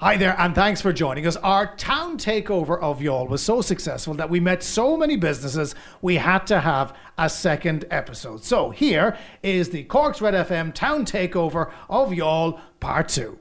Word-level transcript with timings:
Hi 0.00 0.16
there, 0.16 0.34
and 0.40 0.54
thanks 0.54 0.80
for 0.80 0.94
joining 0.94 1.26
us. 1.26 1.36
Our 1.36 1.76
town 1.76 2.16
takeover 2.16 2.80
of 2.80 3.00
Youghal 3.00 3.28
was 3.28 3.42
so 3.42 3.60
successful 3.60 4.14
that 4.14 4.30
we 4.30 4.40
met 4.40 4.62
so 4.62 4.96
many 4.96 5.14
businesses 5.16 5.74
we 6.00 6.16
had 6.16 6.46
to 6.46 6.58
have 6.58 6.96
a 7.18 7.28
second 7.28 7.84
episode. 7.90 8.42
So 8.42 8.70
here 8.70 9.18
is 9.42 9.68
the 9.68 9.84
Cork's 9.84 10.22
Red 10.22 10.32
FM 10.32 10.72
town 10.72 11.04
takeover 11.04 11.70
of 11.90 12.12
Youghal, 12.12 12.58
part 12.80 13.10
two. 13.10 13.38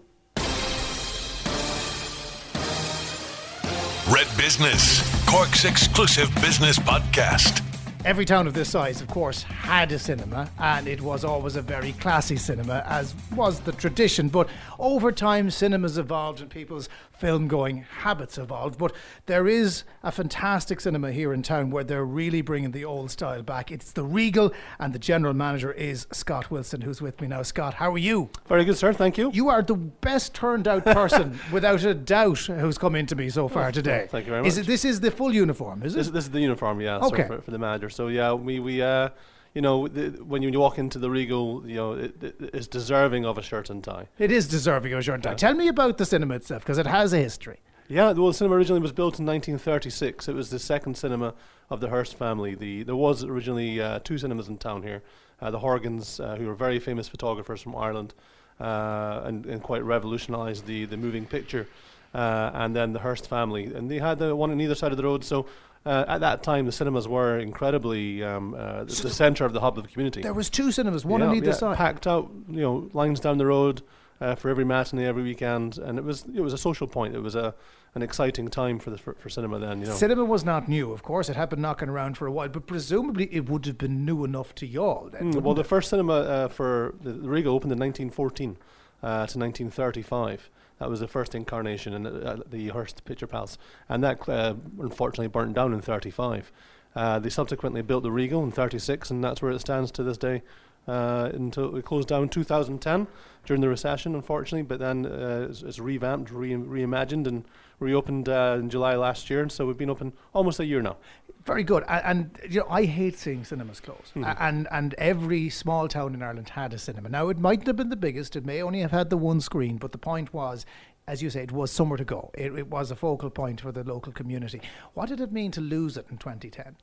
Red 4.12 4.28
Business, 4.38 5.26
Cork's 5.30 5.64
exclusive 5.64 6.30
business 6.42 6.78
podcast. 6.78 7.69
Every 8.06 8.24
town 8.24 8.48
of 8.48 8.54
this 8.54 8.70
size, 8.72 9.02
of 9.02 9.10
course, 9.10 9.44
had 9.44 9.92
a 9.92 10.00
cinema, 10.00 10.50
and 10.58 10.88
it 10.88 11.02
was 11.02 11.26
always 11.26 11.58
a 11.58 11.62
very 11.62 11.92
classy 11.94 12.38
cinema, 12.38 12.82
as 12.88 13.14
was 13.36 13.60
the 13.60 13.74
tradition. 13.74 14.30
But 14.30 14.48
over 14.80 15.12
time, 15.12 15.52
cinemas 15.52 15.98
evolved 15.98 16.40
and 16.40 16.50
people's 16.50 16.88
film 17.18 17.50
going 17.50 17.80
habits 18.00 18.38
evolved. 18.38 18.78
But 18.80 18.94
there 19.26 19.50
is 19.50 19.84
a 20.02 20.14
fantastic 20.14 20.80
cinema 20.80 21.12
here 21.12 21.34
in 21.34 21.44
town 21.44 21.72
where 21.72 21.84
they're 21.84 22.06
really 22.06 22.42
bringing 22.42 22.72
the 22.72 22.86
old 22.86 23.12
style 23.12 23.44
back. 23.44 23.70
It's 23.70 23.92
the 23.92 24.04
Regal, 24.06 24.54
and 24.80 24.94
the 24.94 25.00
general 25.00 25.34
manager 25.34 25.74
is 25.74 26.08
Scott 26.14 26.50
Wilson, 26.50 26.80
who's 26.80 27.02
with 27.02 27.20
me 27.20 27.28
now. 27.28 27.42
Scott, 27.42 27.74
how 27.74 27.92
are 27.92 27.98
you? 27.98 28.30
Very 28.48 28.64
good, 28.64 28.78
sir. 28.78 28.94
Thank 28.94 29.18
you. 29.18 29.30
You 29.34 29.50
are 29.50 29.62
the 29.62 29.76
best 29.76 30.34
turned 30.34 30.70
out 30.70 30.86
person, 30.86 31.38
without 31.52 31.84
a 31.84 31.94
doubt, 31.94 32.38
who's 32.40 32.78
come 32.78 32.96
into 32.96 33.18
me 33.18 33.30
so 33.30 33.50
far 33.50 33.74
today. 33.74 34.08
thank 34.10 34.26
you 34.26 34.32
very 34.32 34.48
Is 34.48 34.58
it, 34.58 34.62
much. 34.62 34.68
this 34.68 34.86
is 34.86 35.02
the 35.02 35.12
full 35.12 35.34
uniform, 35.34 35.84
is 35.84 35.96
it? 35.96 35.98
This, 35.98 36.08
this 36.08 36.24
is 36.24 36.32
the 36.32 36.40
uniform, 36.40 36.80
yeah, 36.80 37.00
Okay. 37.00 37.24
sir, 37.24 37.28
for, 37.28 37.42
for 37.42 37.52
the 37.52 37.58
manager. 37.60 37.89
So 37.90 38.08
yeah, 38.08 38.34
we 38.34 38.60
we 38.60 38.82
uh, 38.82 39.10
you 39.54 39.62
know, 39.62 39.88
the, 39.88 40.10
when 40.24 40.42
you 40.42 40.58
walk 40.60 40.78
into 40.78 41.00
the 41.00 41.10
Regal, 41.10 41.64
you 41.68 41.76
know, 41.76 41.94
it, 41.94 42.24
it, 42.24 42.36
it's 42.54 42.68
deserving 42.68 43.26
of 43.26 43.38
a 43.38 43.42
shirt 43.42 43.70
and 43.70 43.84
tie. 43.84 44.08
It 44.18 44.32
is 44.32 44.48
deserving 44.48 44.94
of 44.94 45.00
a 45.00 45.02
short 45.02 45.24
time. 45.24 45.36
Tell 45.38 45.54
me 45.54 45.68
about 45.68 45.98
the 45.98 46.06
cinema 46.06 46.36
itself, 46.36 46.62
because 46.62 46.78
it 46.78 46.86
has 46.86 47.14
a 47.14 47.18
history. 47.18 47.60
Yeah, 47.88 48.12
well, 48.12 48.28
the 48.28 48.34
cinema 48.34 48.56
originally 48.56 48.82
was 48.82 48.92
built 48.92 49.20
in 49.20 49.26
1936. 49.26 50.28
It 50.28 50.36
was 50.36 50.52
the 50.52 50.60
second 50.60 50.96
cinema 50.96 51.34
of 51.72 51.80
the 51.80 51.90
Hearst 51.90 52.16
family. 52.16 52.54
The 52.54 52.84
there 52.84 52.96
was 52.96 53.24
originally 53.24 53.82
uh, 53.82 54.00
two 54.04 54.18
cinemas 54.20 54.48
in 54.48 54.58
town 54.58 54.84
here. 54.84 55.02
Uh, 55.42 55.50
the 55.50 55.60
Horgans, 55.60 56.24
uh, 56.24 56.36
who 56.36 56.46
were 56.46 56.54
very 56.54 56.80
famous 56.80 57.08
photographers 57.08 57.62
from 57.62 57.76
Ireland, 57.76 58.14
uh, 58.60 59.22
and, 59.24 59.46
and 59.48 59.64
quite 59.64 59.84
revolutionised 59.84 60.66
the, 60.68 60.86
the 60.86 60.98
moving 60.98 61.26
picture. 61.26 61.68
Uh, 62.14 62.52
and 62.56 62.76
then 62.76 62.92
the 62.92 63.00
Hearst 63.00 63.28
family, 63.28 63.66
and 63.66 63.90
they 63.90 64.00
had 64.00 64.18
the 64.18 64.36
one 64.36 64.50
on 64.50 64.60
either 64.60 64.74
side 64.74 64.92
of 64.92 64.98
the 64.98 65.04
road. 65.04 65.24
So 65.24 65.46
uh, 65.86 66.06
at 66.08 66.20
that 66.20 66.44
time, 66.44 66.66
the 66.66 66.72
cinemas 66.72 67.08
were 67.08 67.40
incredibly 67.40 68.24
um, 68.24 68.54
uh, 68.54 68.84
the, 68.84 69.04
the 69.04 69.10
centre 69.10 69.46
of 69.46 69.54
the 69.54 69.62
hub 69.62 69.78
of 69.78 69.84
the 69.84 69.90
community. 69.90 70.22
There 70.22 70.34
was 70.34 70.50
two 70.50 70.72
cinemas, 70.72 71.06
one 71.06 71.22
Yeah, 71.22 71.28
on 71.28 71.36
either 71.36 71.48
yeah, 71.48 71.54
side. 71.54 71.78
Packed 71.78 72.08
out, 72.08 72.30
you 72.50 72.62
know, 72.62 72.90
lines 72.94 73.20
down 73.20 73.38
the 73.38 73.46
road 73.46 73.82
uh, 74.22 74.36
for 74.36 74.50
every 74.50 74.66
matinee, 74.66 75.06
every 75.06 75.24
weekend, 75.24 75.78
and 75.78 75.98
it 75.98 76.04
was 76.04 76.26
it 76.34 76.42
was 76.42 76.54
a 76.54 76.58
social 76.58 76.88
point. 76.88 77.16
It 77.16 77.22
was 77.22 77.36
a 77.36 77.56
an 77.96 78.02
exciting 78.02 78.50
time 78.50 78.78
for 78.78 78.90
the 78.90 78.98
for, 78.98 79.14
for 79.16 79.30
cinema 79.30 79.58
then. 79.60 79.80
You 79.80 79.88
know, 79.88 79.94
Cinema 79.94 80.26
was 80.26 80.44
not 80.44 80.68
new, 80.68 80.92
of 80.92 81.02
course. 81.02 81.30
It 81.30 81.36
had 81.36 81.50
been 81.50 81.62
knocking 81.62 81.90
around 81.90 82.18
for 82.18 82.28
a 82.28 82.32
while, 82.32 82.50
but 82.50 82.68
presumably 82.68 83.34
it 83.34 83.50
would 83.50 83.66
have 83.66 83.78
been 83.78 84.06
new 84.06 84.24
enough 84.26 84.54
to 84.56 84.68
Youghal 84.68 85.12
then. 85.12 85.34
Mm, 85.34 85.42
well, 85.42 85.56
the 85.56 85.62
it? 85.62 85.68
first 85.68 85.90
cinema 85.90 86.14
uh, 86.14 86.48
for 86.50 86.96
the, 87.02 87.14
the 87.14 87.30
Regal 87.30 87.56
opened 87.56 87.72
in 87.72 87.80
1914 87.80 88.58
uh, 89.02 89.08
to 89.08 89.40
1935. 89.40 90.50
That 90.80 90.90
was 90.90 91.00
the 91.02 91.08
first 91.08 91.36
incarnation 91.36 91.94
in 91.94 92.04
the, 92.04 92.26
uh, 92.26 92.38
the 92.50 92.72
Picture 93.06 93.28
Palace, 93.28 93.58
and 93.88 94.04
that 94.04 94.28
uh, 94.28 94.56
unfortunately 94.80 95.28
burnt 95.28 95.54
down 95.54 95.74
in 95.74 95.82
35. 95.82 96.52
Uh, 96.96 97.20
they 97.20 97.30
subsequently 97.30 97.82
built 97.82 98.04
the 98.04 98.12
Regal 98.12 98.44
in 98.44 98.52
36, 98.52 99.12
and 99.12 99.24
that's 99.24 99.42
where 99.42 99.52
it 99.52 99.60
stands 99.60 99.92
to 99.92 100.04
this 100.04 100.18
day. 100.18 100.42
Uh, 100.90 101.30
until 101.34 101.76
it 101.76 101.86
closed 101.86 102.08
down 102.08 102.24
in 102.24 102.30
2010 102.30 103.06
during 103.46 103.62
the 103.62 103.70
recession, 103.70 104.16
unfortunately, 104.16 104.64
but 104.64 104.80
then 104.80 105.06
uh, 105.06 105.46
it's, 105.48 105.62
it's 105.62 105.78
revamped, 105.78 106.32
re- 106.32 106.54
reimagined, 106.54 107.28
and 107.28 107.46
reopened 107.80 108.28
uh, 108.28 108.58
in 108.60 108.72
July 108.72 108.96
last 108.96 109.30
year. 109.30 109.42
And 109.42 109.52
so 109.52 109.68
we've 109.68 109.78
been 109.78 109.92
open 109.92 110.14
almost 110.34 110.60
a 110.60 110.66
year 110.66 110.82
now. 110.82 110.98
Very 111.46 111.64
good. 111.64 111.84
And, 111.88 112.06
and 112.06 112.52
you 112.52 112.62
know, 112.62 112.68
I 112.70 112.86
hate 112.86 113.20
seeing 113.20 113.44
cinemas 113.44 113.80
close. 113.80 114.10
Hmm. 114.16 114.24
And 114.40 114.68
and 114.72 114.96
every 114.96 115.50
small 115.50 115.88
town 115.88 116.16
in 116.16 116.24
Ireland 116.24 116.50
had 116.50 116.74
a 116.74 116.80
cinema. 116.80 117.10
Now 117.10 117.30
it 117.30 117.38
mightn't 117.38 117.68
have 117.68 117.76
been 117.76 117.90
the 117.90 117.96
biggest. 117.96 118.36
It 118.36 118.46
may 118.46 118.64
only 118.64 118.80
have 118.80 118.92
had 118.92 119.12
the 119.12 119.18
one 119.18 119.42
screen. 119.42 119.78
But 119.78 119.92
the 119.92 120.00
point 120.00 120.34
was, 120.34 120.66
as 121.08 121.22
you 121.22 121.30
say, 121.30 121.44
it 121.44 121.52
was 121.52 121.72
somewhere 121.72 121.98
to 121.98 122.06
go. 122.06 122.32
It, 122.34 122.58
it 122.58 122.68
was 122.68 122.90
a 122.90 122.96
focal 122.96 123.30
point 123.30 123.62
for 123.62 123.72
the 123.72 123.84
local 123.84 124.12
community. 124.12 124.62
What 124.96 125.10
did 125.10 125.22
it 125.22 125.32
mean 125.32 125.52
to 125.52 125.62
lose 125.62 125.98
it 125.98 126.08
in 126.10 126.18
2010? 126.18 126.78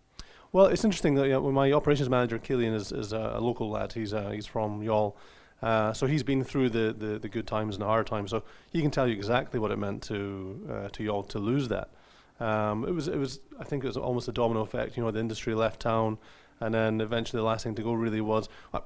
Well, 0.57 0.69
it's 0.69 0.85
interesting 0.85 1.17
that 1.17 1.27
you 1.27 1.35
know, 1.35 1.53
my 1.53 1.71
operations 1.73 2.09
manager 2.09 2.39
Killian 2.39 2.73
is, 2.73 2.91
is 2.91 3.13
a, 3.13 3.35
a 3.35 3.41
local 3.41 3.69
lad. 3.69 3.93
He's 3.93 4.15
uh, 4.15 4.31
he's 4.31 4.47
from 4.47 4.81
Youghal, 4.81 5.13
uh, 5.61 5.93
so 5.93 6.07
he's 6.07 6.23
been 6.23 6.43
through 6.45 6.71
the, 6.71 6.95
the, 6.99 7.19
the 7.19 7.29
good 7.29 7.47
times 7.47 7.75
and 7.75 7.83
the 7.83 7.87
hard 7.87 8.07
times. 8.07 8.31
So 8.31 8.43
he 8.73 8.81
can 8.81 8.91
tell 8.91 9.07
you 9.07 9.13
exactly 9.13 9.61
what 9.61 9.71
it 9.71 9.77
meant 9.77 10.03
to 10.05 10.67
uh, 10.67 10.89
to 10.89 11.03
Youghal 11.03 11.29
to 11.29 11.39
lose 11.39 11.69
that. 11.69 11.91
Um, 12.41 12.89
it 12.89 12.93
was 12.93 13.07
it 13.07 13.19
was 13.19 13.41
I 13.61 13.65
think 13.65 13.85
it 13.85 13.87
was 13.87 13.99
almost 13.99 14.29
a 14.29 14.33
domino 14.33 14.63
effect. 14.63 14.97
You 14.97 15.03
know, 15.03 15.11
the 15.11 15.21
industry 15.21 15.55
left 15.55 15.79
town, 15.79 16.17
and 16.61 16.75
then 16.75 17.01
eventually 17.01 17.39
the 17.41 17.45
last 17.45 17.65
thing 17.65 17.75
to 17.75 17.83
go 17.83 17.93
really 17.93 18.21
was 18.21 18.49
uh, 18.73 18.81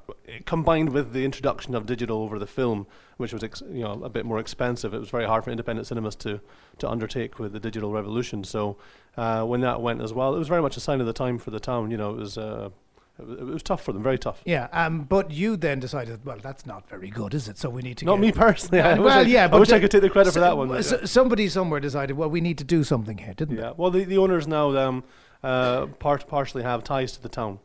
combined 0.44 0.90
with 0.90 1.12
the 1.12 1.24
introduction 1.24 1.74
of 1.74 1.86
digital 1.86 2.18
over 2.22 2.38
the 2.38 2.46
film, 2.46 2.86
which 3.16 3.32
was 3.32 3.44
ex- 3.44 3.62
you 3.70 3.82
know 3.82 4.02
a 4.04 4.08
bit 4.08 4.24
more 4.26 4.38
expensive. 4.38 4.92
It 4.94 4.98
was 4.98 5.10
very 5.10 5.26
hard 5.26 5.44
for 5.44 5.50
independent 5.50 5.86
cinemas 5.86 6.16
to 6.16 6.40
to 6.78 6.88
undertake 6.88 7.38
with 7.38 7.52
the 7.52 7.60
digital 7.60 7.92
revolution. 7.92 8.44
So 8.44 8.76
uh, 9.16 9.44
when 9.44 9.60
that 9.60 9.80
went 9.80 10.00
as 10.00 10.12
well, 10.12 10.34
it 10.34 10.38
was 10.38 10.48
very 10.48 10.62
much 10.62 10.76
a 10.76 10.80
sign 10.80 11.00
of 11.00 11.06
the 11.06 11.12
time 11.12 11.38
for 11.38 11.50
the 11.50 11.60
town. 11.60 11.90
You 11.90 11.96
know, 11.96 12.10
it 12.10 12.16
was. 12.18 12.38
Uh, 12.38 12.70
it 13.18 13.44
was, 13.44 13.62
tough 13.62 13.82
for 13.82 13.92
them, 13.92 14.02
very 14.02 14.16
tough. 14.18 14.40
Yeah, 14.46 14.68
um, 14.72 15.02
but 15.02 15.30
you 15.30 15.58
then 15.58 15.78
decided, 15.78 16.24
well, 16.24 16.38
that's 16.40 16.64
not 16.64 16.88
very 16.88 17.10
good, 17.10 17.34
is 17.34 17.48
it? 17.48 17.58
So 17.58 17.68
we 17.68 17.82
need 17.82 17.98
to 17.98 18.06
Not 18.06 18.18
me 18.18 18.32
personally. 18.32 18.80
I 18.80 18.98
well, 18.98 19.18
I- 19.18 19.22
yeah, 19.22 19.44
I 19.44 19.48
but 19.48 19.60
wish 19.60 19.70
I 19.72 19.78
could 19.78 19.90
take 19.90 20.00
the 20.00 20.08
credit 20.08 20.32
for 20.32 20.40
that 20.40 20.56
one, 20.56 20.82
so- 20.82 21.04
somebody 21.04 21.46
somewhere 21.48 21.80
decided, 21.80 22.16
well, 22.16 22.30
we 22.30 22.40
need 22.40 22.56
to 22.58 22.64
do 22.64 22.82
something 22.82 23.18
here, 23.18 23.34
didn't 23.34 23.58
Yeah. 23.58 23.72
Well, 23.76 23.90
the, 23.90 24.04
the 24.04 24.16
owners 24.16 24.48
now 24.48 24.74
um, 24.74 25.04
uh, 25.42 25.86
part, 25.86 26.26
partially 26.28 26.62
have 26.62 26.84
ties 26.84 27.12
to 27.12 27.22
the 27.22 27.28
town, 27.28 27.58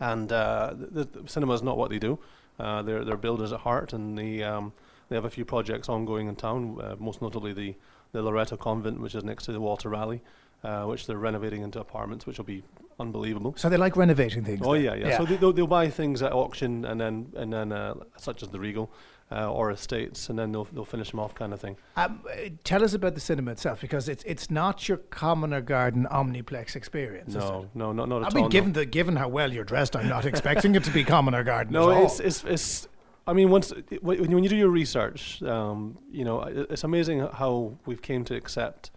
and 0.00 0.32
uh, 0.32 0.72
the, 0.74 1.04
the 1.04 1.28
cinema 1.28 1.54
is 1.54 1.62
not 1.62 1.76
what 1.76 1.90
they 1.90 1.98
do. 1.98 2.18
Uh, 2.58 2.82
they're 2.82 3.04
they're 3.04 3.16
builders 3.16 3.52
at 3.52 3.60
heart, 3.60 3.92
and 3.92 4.16
they 4.18 4.42
um, 4.42 4.72
they 5.08 5.16
have 5.16 5.24
a 5.24 5.30
few 5.30 5.44
projects 5.44 5.88
ongoing 5.88 6.28
in 6.28 6.36
town. 6.36 6.78
Uh, 6.80 6.94
most 6.98 7.20
notably 7.20 7.52
the 7.52 7.74
the 8.12 8.22
Loreto 8.22 8.56
Convent, 8.56 9.00
which 9.00 9.14
is 9.14 9.24
next 9.24 9.44
to 9.44 9.52
the 9.52 9.60
Walter 9.60 9.88
Raleigh, 9.88 10.22
uh, 10.62 10.84
which 10.84 11.06
they're 11.06 11.18
renovating 11.18 11.62
into 11.62 11.80
apartments, 11.80 12.26
which 12.26 12.38
will 12.38 12.44
be 12.44 12.62
unbelievable. 13.00 13.54
So 13.56 13.68
they 13.68 13.76
like 13.76 13.96
renovating 13.96 14.44
things. 14.44 14.60
Oh 14.64 14.74
then? 14.74 14.84
yeah, 14.84 14.94
yeah. 14.94 15.18
So 15.18 15.24
they, 15.24 15.36
they'll, 15.36 15.52
they'll 15.52 15.66
buy 15.66 15.90
things 15.90 16.22
at 16.22 16.32
auction, 16.32 16.84
and 16.84 17.00
then 17.00 17.32
and 17.36 17.52
then 17.52 17.72
uh, 17.72 17.94
such 18.16 18.42
as 18.42 18.48
the 18.50 18.60
Regal. 18.60 18.90
Uh, 19.32 19.50
or 19.50 19.70
estates, 19.70 20.28
and 20.28 20.38
then 20.38 20.52
they'll 20.52 20.64
they'll 20.64 20.84
finish 20.84 21.10
them 21.10 21.18
off, 21.18 21.34
kind 21.34 21.52
of 21.54 21.60
thing. 21.60 21.76
Um, 21.96 22.20
tell 22.62 22.84
us 22.84 22.92
about 22.92 23.14
the 23.14 23.20
cinema 23.20 23.52
itself, 23.52 23.80
because 23.80 24.06
it's 24.08 24.22
it's 24.24 24.50
not 24.50 24.86
your 24.86 24.98
commoner 24.98 25.62
garden 25.62 26.06
Omniplex 26.10 26.76
experience. 26.76 27.34
No, 27.34 27.68
no, 27.74 27.92
not 27.92 28.08
not 28.10 28.22
at 28.22 28.24
I 28.24 28.26
all. 28.26 28.32
I 28.32 28.34
mean, 28.34 28.44
no. 28.44 28.48
given 28.50 28.72
the 28.74 28.84
given 28.84 29.16
how 29.16 29.28
well 29.28 29.50
you're 29.50 29.64
dressed, 29.64 29.96
I'm 29.96 30.08
not 30.08 30.26
expecting 30.26 30.74
it 30.74 30.84
to 30.84 30.90
be 30.90 31.04
commoner 31.04 31.42
garden. 31.42 31.74
at 31.74 31.80
No, 31.80 31.90
all. 31.90 32.04
it's, 32.04 32.20
it's 32.20 32.44
it's. 32.44 32.88
I 33.26 33.32
mean, 33.32 33.48
once 33.48 33.72
when 34.02 34.42
you 34.44 34.48
do 34.50 34.56
your 34.56 34.68
research, 34.68 35.42
um, 35.42 35.96
you 36.12 36.24
know, 36.24 36.42
it's 36.42 36.84
amazing 36.84 37.20
how 37.20 37.72
we've 37.86 38.02
came 38.02 38.24
to 38.26 38.36
accept 38.36 38.90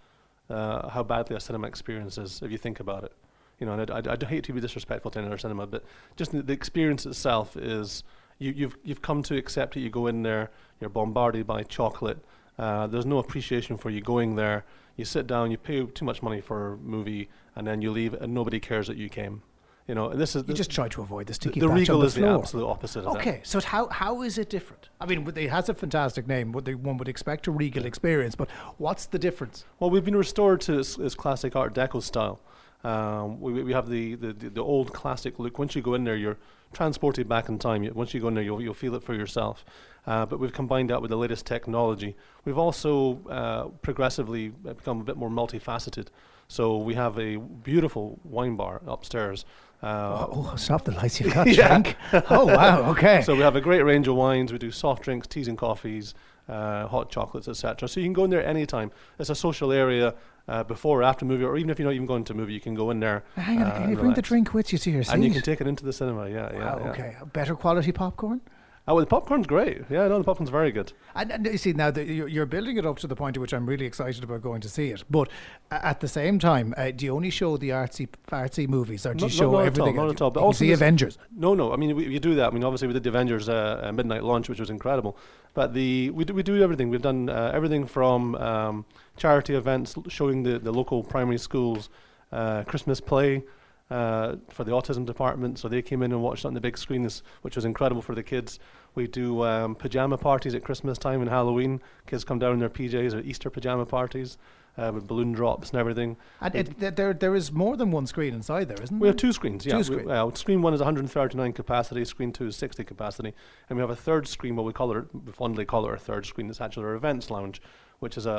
uh, 0.50 0.90
how 0.90 1.04
badly 1.04 1.38
a 1.38 1.40
cinema 1.40 1.68
experience 1.68 2.18
is. 2.18 2.42
If 2.44 2.52
you 2.52 2.58
think 2.58 2.82
about 2.82 3.06
it, 3.06 3.14
you 3.60 3.66
know, 3.66 3.72
and 3.72 3.82
I'd, 3.84 3.92
I'd, 3.92 4.08
I'd 4.10 4.24
hate 4.24 4.44
to 4.44 4.54
be 4.54 4.60
disrespectful 4.60 5.10
to 5.12 5.20
any 5.20 5.28
other 5.30 5.38
cinema, 5.38 5.66
but 5.68 5.86
just 6.18 6.34
the, 6.34 6.42
the 6.44 6.54
experience 6.54 7.06
itself 7.06 7.56
is 7.56 8.04
you, 8.40 8.52
you've 8.52 8.78
you've 8.84 9.02
come 9.02 9.24
to 9.24 9.36
accept 9.36 9.78
it. 9.78 9.82
You 9.82 9.90
go 9.90 10.08
in 10.08 10.24
there, 10.24 10.52
you're 10.80 10.90
bombarded 10.90 11.48
by 11.48 11.64
chocolate. 11.64 12.20
Uh, 12.58 12.88
there's 12.88 13.06
no 13.06 13.20
appreciation 13.20 13.78
for 13.78 13.90
you 13.90 14.02
going 14.02 14.36
there. 14.36 14.66
You 14.96 15.06
sit 15.06 15.28
down, 15.28 15.52
you 15.52 15.58
pay 15.58 15.86
too 15.86 16.06
much 16.06 16.24
money 16.24 16.42
for 16.42 16.74
a 16.74 16.78
movie, 16.78 17.30
and 17.56 17.68
then 17.68 17.82
you 17.82 17.92
leave, 17.92 18.16
and 18.16 18.34
nobody 18.34 18.60
cares 18.60 18.88
that 18.88 18.98
you 18.98 19.10
came. 19.10 19.44
You 19.88 19.96
know, 19.96 20.10
and 20.10 20.20
this 20.20 20.36
is 20.36 20.44
you 20.48 20.54
just 20.54 20.72
try 20.72 20.90
to 20.90 21.02
avoid 21.02 21.28
this 21.28 21.38
the, 21.38 21.44
sticky 21.44 21.62
the 21.62 21.70
Regal 21.70 22.00
the 22.00 22.08
is 22.08 22.16
the 22.16 22.28
absolute 22.28 22.68
opposite 22.68 23.06
of 23.06 23.14
that. 23.14 23.20
Okay, 23.20 23.42
so 23.44 23.62
how 23.62 23.88
how 23.88 24.22
is 24.22 24.38
it 24.38 24.50
different? 24.50 24.90
I 25.00 25.06
mean, 25.06 25.32
it 25.34 25.50
has 25.50 25.70
a 25.70 25.74
fantastic 25.74 26.28
name. 26.28 26.52
What 26.52 26.66
they, 26.66 26.76
one 26.76 26.98
would 26.98 27.08
expect 27.08 27.48
a 27.48 27.52
Regal 27.52 27.86
experience, 27.86 28.36
but 28.36 28.50
what's 28.78 29.06
the 29.06 29.20
difference? 29.20 29.64
Well, 29.80 29.90
we've 29.90 30.04
been 30.04 30.16
restored 30.16 30.60
to 30.62 30.80
its, 30.80 30.98
its 30.98 31.16
classic 31.16 31.56
Art 31.56 31.74
Deco 31.74 32.04
style. 32.04 32.42
Um, 32.88 33.42
we, 33.42 33.64
we 33.64 33.74
have 33.74 33.90
the, 33.90 34.16
the, 34.16 34.32
the, 34.34 34.64
old 34.64 34.94
classic 34.94 35.40
look. 35.40 35.60
Once 35.60 35.76
you 35.76 35.82
go 35.82 35.94
in 35.94 36.04
there, 36.06 36.16
you're 36.16 36.38
transported 36.72 37.28
back 37.28 37.50
in 37.50 37.60
time. 37.60 37.90
Once 37.94 38.14
you 38.14 38.22
go 38.22 38.30
in 38.30 38.36
there, 38.36 38.44
you'll, 38.44 38.62
you'll 38.62 38.74
feel 38.74 38.96
it 38.96 39.04
for 39.04 39.14
yourself. 39.14 39.66
Uh, 40.06 40.26
but 40.26 40.40
we've 40.40 40.54
combined 40.54 40.90
that 40.90 41.02
with 41.02 41.12
the 41.12 41.18
latest 41.18 41.46
technology. 41.46 42.16
We've 42.46 42.58
also 42.58 43.20
uh, 43.30 43.64
progressively 43.82 44.50
become 44.50 45.02
a 45.02 45.04
bit 45.04 45.18
more 45.18 45.30
multifaceted. 45.30 46.08
So 46.48 46.78
we 46.78 46.94
have 46.94 47.20
a 47.20 47.36
beautiful 47.38 48.20
wine 48.24 48.56
bar 48.56 48.82
upstairs. 48.88 49.44
Uh, 49.84 50.28
Oh, 50.32 50.54
stop 50.56 50.86
the 50.86 50.92
lights! 50.94 51.20
You've 51.20 51.34
got 51.40 51.48
Yeah. 51.48 51.68
drink. 51.68 51.98
Oh 52.32 52.46
wow, 52.46 52.90
okay. 52.92 53.22
so 53.26 53.36
we 53.36 53.42
have 53.42 53.58
a 53.58 53.62
great 53.62 53.84
range 53.84 54.08
of 54.08 54.16
wines. 54.16 54.54
We 54.54 54.58
do 54.58 54.72
soft 54.72 55.04
drinks, 55.04 55.28
teas 55.28 55.50
and 55.50 55.58
coffees, 55.58 56.14
uh, 56.48 56.88
hot 56.88 57.10
chocolates, 57.10 57.48
etc. 57.48 57.88
So 57.88 58.00
you 58.00 58.06
can 58.06 58.14
go 58.14 58.24
in 58.24 58.30
there 58.30 58.46
anytime. 58.46 58.92
It's 59.20 59.30
a 59.30 59.36
social 59.36 59.72
area 59.72 60.16
uh, 60.48 60.64
before 60.64 61.02
or 61.02 61.04
after 61.04 61.26
movie, 61.26 61.44
or 61.44 61.58
even 61.58 61.70
if 61.70 61.80
you're 61.80 61.88
not 61.88 61.96
even 61.96 62.08
going 62.08 62.24
to 62.26 62.34
a 62.34 62.36
movie, 62.36 62.54
you 62.54 62.62
can 62.62 62.76
go 62.76 62.90
in 62.90 63.00
there. 63.00 63.24
Hang 63.36 63.62
on, 63.62 63.68
uh, 63.68 63.78
can 63.78 63.90
you 63.90 63.96
bring 63.96 64.14
the 64.14 64.22
drink 64.22 64.54
with 64.54 64.72
you 64.72 64.80
to 64.80 64.92
your 64.92 65.04
seat? 65.04 65.14
And 65.14 65.24
you 65.24 65.32
can 65.32 65.42
take 65.42 65.62
it 65.62 65.68
into 65.68 65.84
the 65.86 65.94
cinema. 65.94 66.30
Yeah, 66.30 66.52
yeah. 66.54 66.60
Wow, 66.60 66.82
yeah. 66.84 66.92
okay. 66.92 67.16
Better 67.34 67.56
quality 67.56 67.92
popcorn. 67.92 68.42
Oh, 68.90 68.96
well, 68.96 69.04
the 69.04 69.10
popcorn's 69.10 69.48
great. 69.48 69.82
Yeah, 69.90 70.08
no, 70.08 70.18
the 70.18 70.24
popcorn's 70.24 70.50
very 70.50 70.72
good. 70.72 70.94
And, 71.14 71.30
and 71.30 71.46
you 71.46 71.58
see 71.58 71.74
now 71.74 71.92
that 71.92 72.08
you're, 72.08 72.30
you're 72.30 72.46
building 72.46 72.78
it 72.78 72.86
up 72.86 72.98
to 73.00 73.08
the 73.08 73.18
point 73.18 73.36
at 73.36 73.42
which 73.42 73.54
I'm 73.54 73.66
really 73.66 73.86
excited 73.86 74.24
about 74.24 74.42
going 74.42 74.62
to 74.62 74.70
see 74.70 74.92
it. 74.92 75.04
But 75.10 75.28
at 75.72 76.00
the 76.00 76.08
same 76.08 76.40
time, 76.40 76.74
uh, 76.78 76.92
do 76.92 77.04
you 77.06 77.14
only 77.14 77.30
show 77.30 77.58
the 77.58 77.70
artsy 77.72 78.08
artsy 78.32 78.66
movies, 78.66 79.06
or 79.06 79.14
do 79.14 79.26
you 79.26 79.30
Not- 79.30 79.32
show 79.32 79.52
not 79.52 79.66
at 79.66 79.80
all, 79.80 79.92
not 79.94 80.04
You- 80.06 80.10
at 80.12 80.22
all, 80.22 80.32
but 80.32 80.40
you 80.40 80.46
also 80.46 80.60
see 80.60 80.72
Avengers. 80.72 81.18
No, 81.36 81.54
no. 81.54 81.74
I 81.74 81.76
mean, 81.76 81.98
we, 81.98 82.08
we 82.08 82.20
do 82.20 82.34
that. 82.36 82.48
I 82.48 82.52
mean, 82.52 82.64
obviously, 82.64 82.88
we 82.88 82.94
did 82.94 83.04
the 83.04 83.10
Avengers 83.10 83.50
uh, 83.50 83.82
uh, 83.84 83.92
midnight 83.92 84.24
launch, 84.24 84.48
which 84.48 84.60
was 84.62 84.70
incredible. 84.70 85.18
But 85.54 85.74
the 85.74 86.12
we 86.12 86.24
do, 86.24 86.34
we 86.34 86.44
do 86.44 86.64
everything. 86.64 86.90
We've 86.90 87.02
done 87.02 87.30
uh, 87.30 87.52
everything 87.54 87.86
from 87.88 88.36
um, 88.36 88.86
charity 89.18 89.56
events, 89.56 89.96
showing 90.08 90.44
the, 90.44 90.60
the 90.60 90.72
local 90.72 91.04
primary 91.04 91.40
schools 91.40 91.90
uh, 92.32 92.64
Christmas 92.64 93.02
play 93.02 93.44
uh, 93.90 94.36
for 94.50 94.64
the 94.64 94.72
autism 94.72 95.06
department. 95.06 95.60
So 95.60 95.68
they 95.68 95.82
came 95.82 96.02
in 96.04 96.12
and 96.12 96.22
watched 96.22 96.46
it 96.46 96.48
on 96.48 96.54
the 96.54 96.62
big 96.62 96.78
screens, 96.78 97.24
which 97.42 97.56
was 97.56 97.66
incredible 97.66 98.02
for 98.02 98.16
the 98.16 98.24
kids. 98.24 98.60
We 98.96 99.08
do 99.08 99.44
um, 99.44 99.76
pajama 99.76 100.18
parties 100.18 100.56
at 100.56 100.64
Christmas 100.64 100.98
time 100.98 101.22
and 101.22 101.30
Halloween. 101.30 101.82
Kids 102.08 102.24
come 102.24 102.40
down 102.40 102.54
in 102.54 102.60
their 102.60 102.70
PJs 102.70 103.14
or 103.14 103.20
Easter 103.20 103.50
pajama 103.50 103.86
parties 103.86 104.38
uh, 104.78 104.92
with 104.94 105.08
balloon 105.08 105.32
drops 105.34 105.70
and 105.72 105.80
everything. 105.80 106.18
And 106.42 106.56
it, 106.56 106.96
there, 106.96 107.14
there 107.14 107.36
is 107.36 107.52
more 107.52 107.78
than 107.78 107.92
one 107.92 108.08
screen 108.08 108.34
inside 108.34 108.68
there, 108.68 108.82
isn't 108.82 108.96
We 108.98 109.00
there? 109.00 109.02
We 109.04 109.08
have 109.10 109.18
two 109.18 109.34
screens, 109.34 109.66
yeah. 109.66 109.74
Two 109.74 109.78
We- 109.78 109.84
screens. 109.84 110.10
uh, 110.10 110.32
screen 110.34 110.62
one 110.62 110.74
is 110.74 110.80
139 110.80 111.54
capacity, 111.54 112.04
screen 112.06 112.32
two 112.32 112.48
is 112.48 112.56
60 112.56 112.84
capacity, 112.84 113.34
and 113.70 113.78
we 113.78 113.82
have 113.82 113.90
a 113.90 113.96
third 113.96 114.28
screen, 114.28 114.56
what 114.56 114.66
we 114.66 114.74
call 114.74 114.96
it, 114.96 115.06
we 115.14 115.32
fondly 115.32 115.66
call 115.66 115.86
it 115.86 115.90
our 115.90 115.98
third 115.98 116.26
screen, 116.26 116.50
it's 116.50 116.62
actually 116.62 116.86
our 116.86 116.96
events 116.96 117.30
lounge, 117.32 117.62
which 118.00 118.18
is 118.18 118.26
a, 118.26 118.32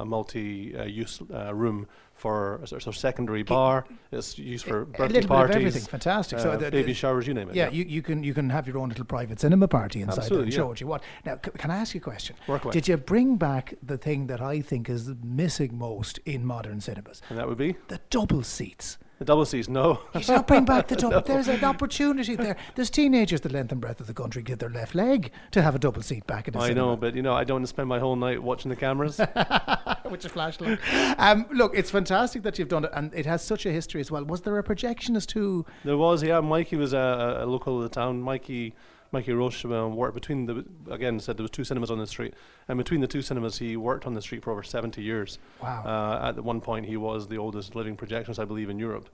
a, 0.00 0.04
multi-use 0.04 1.22
uh, 1.32 1.54
room 1.54 1.86
for 2.14 2.60
a 2.62 2.66
sort 2.66 2.86
of 2.86 2.96
secondary 2.96 3.42
bar. 3.42 3.86
It's 4.12 4.38
used 4.38 4.64
for 4.66 4.82
a 4.82 4.86
birthday 4.86 5.02
little 5.02 5.14
bit 5.14 5.24
of 5.24 5.28
parties, 5.28 5.56
everything. 5.56 5.82
Fantastic. 5.82 6.38
so 6.38 6.50
uh, 6.52 6.56
the- 6.56 6.70
baby 6.70 6.92
showers, 6.92 7.26
you 7.26 7.34
name 7.34 7.48
it. 7.50 7.54
Yeah, 7.54 7.70
you, 7.70 7.84
you 7.84 8.02
can 8.02 8.22
you 8.22 8.34
can 8.34 8.50
have 8.50 8.66
your 8.66 8.78
own 8.78 8.88
little 8.88 9.04
private 9.04 9.40
cinema 9.40 9.68
party 9.68 10.00
inside 10.02 10.18
Absolutely, 10.18 10.44
and 10.44 10.52
yeah. 10.52 10.56
show 10.58 10.66
what 10.66 10.80
you 10.80 10.86
want. 10.86 11.02
Now, 11.24 11.38
c- 11.44 11.50
can 11.56 11.70
I 11.70 11.76
ask 11.76 11.94
you 11.94 12.00
a 12.00 12.04
question? 12.04 12.36
Work 12.46 12.64
away. 12.64 12.72
Did 12.72 12.88
you 12.88 12.96
bring 12.96 13.36
back 13.36 13.74
the 13.82 13.98
thing 13.98 14.26
that 14.28 14.40
I 14.40 14.60
think 14.60 14.88
is 14.88 15.10
missing 15.22 15.78
most 15.78 16.18
in 16.24 16.44
modern 16.44 16.80
cinemas? 16.80 17.22
and 17.28 17.38
that 17.38 17.48
would 17.48 17.58
be 17.58 17.76
The 17.88 18.00
double 18.10 18.42
seats. 18.42 18.98
The 19.18 19.24
double 19.24 19.44
C's. 19.46 19.68
No, 19.68 20.00
You 20.14 20.22
should 20.22 20.34
not 20.34 20.46
bring 20.46 20.64
back 20.64 20.88
the 20.88 20.96
double. 21.04 21.20
There's 21.22 21.48
an 21.48 21.64
opportunity 21.64 22.36
there. 22.36 22.56
There's 22.74 22.90
teenagers 22.90 23.40
the 23.40 23.48
length 23.48 23.72
and 23.72 23.80
breadth 23.80 24.00
of 24.00 24.06
the 24.06 24.14
country 24.14 24.42
give 24.42 24.58
their 24.58 24.68
left 24.70 24.94
leg 24.94 25.30
to 25.52 25.62
have 25.62 25.74
a 25.74 25.78
double 25.78 26.02
seat 26.02 26.26
back 26.26 26.48
in 26.48 26.52
the 26.52 26.58
I 26.60 26.68
cinema. 26.68 26.86
know, 26.88 26.96
but 26.96 27.14
you 27.14 27.22
know, 27.22 27.32
I 27.34 27.44
don't 27.44 27.56
want 27.56 27.64
to 27.64 27.68
spend 27.68 27.88
my 27.88 27.98
whole 27.98 28.16
night 28.16 28.42
watching 28.42 28.68
the 28.68 28.76
cameras. 28.76 29.18
With 30.10 30.22
your 30.22 30.30
flashlight. 30.30 30.78
um, 31.18 31.46
look, 31.50 31.72
it's 31.76 31.90
fantastic 31.90 32.42
that 32.42 32.58
you've 32.58 32.68
done 32.68 32.84
it, 32.84 32.90
and 32.94 33.12
it 33.14 33.26
has 33.26 33.42
such 33.42 33.66
a 33.66 33.72
history 33.72 34.00
as 34.00 34.10
well. 34.10 34.24
Was 34.24 34.42
there 34.42 34.58
a 34.58 34.62
projectionist 34.62 35.32
who? 35.32 35.64
There 35.84 35.96
was, 35.96 36.22
yeah. 36.22 36.40
Mikey 36.40 36.76
was 36.76 36.92
a, 36.92 37.38
a 37.42 37.46
local 37.46 37.78
of 37.78 37.82
the 37.82 37.88
town. 37.88 38.20
Mikey, 38.22 38.74
Mikey 39.12 39.32
Roche 39.32 39.64
um, 39.64 39.96
worked 39.96 40.14
between 40.14 40.46
the 40.46 40.64
again 40.90 41.20
said 41.20 41.36
there 41.36 41.44
was 41.44 41.50
two 41.50 41.64
cinemas 41.64 41.90
on 41.90 41.98
the 41.98 42.06
street, 42.06 42.34
and 42.68 42.78
between 42.78 43.00
the 43.00 43.06
two 43.06 43.22
cinemas 43.22 43.58
he 43.58 43.76
worked 43.76 44.06
on 44.06 44.14
the 44.14 44.22
street 44.22 44.42
for 44.42 44.50
over 44.52 44.62
seventy 44.62 45.02
years. 45.02 45.38
Wow. 45.62 45.84
Uh, 45.84 46.28
at 46.28 46.42
one 46.42 46.60
point 46.60 46.86
he 46.86 46.96
was 46.96 47.28
the 47.28 47.38
oldest 47.38 47.74
living 47.74 47.96
projectionist, 47.96 48.38
I 48.38 48.44
believe, 48.44 48.70
in 48.70 48.78
Europe. 48.78 49.08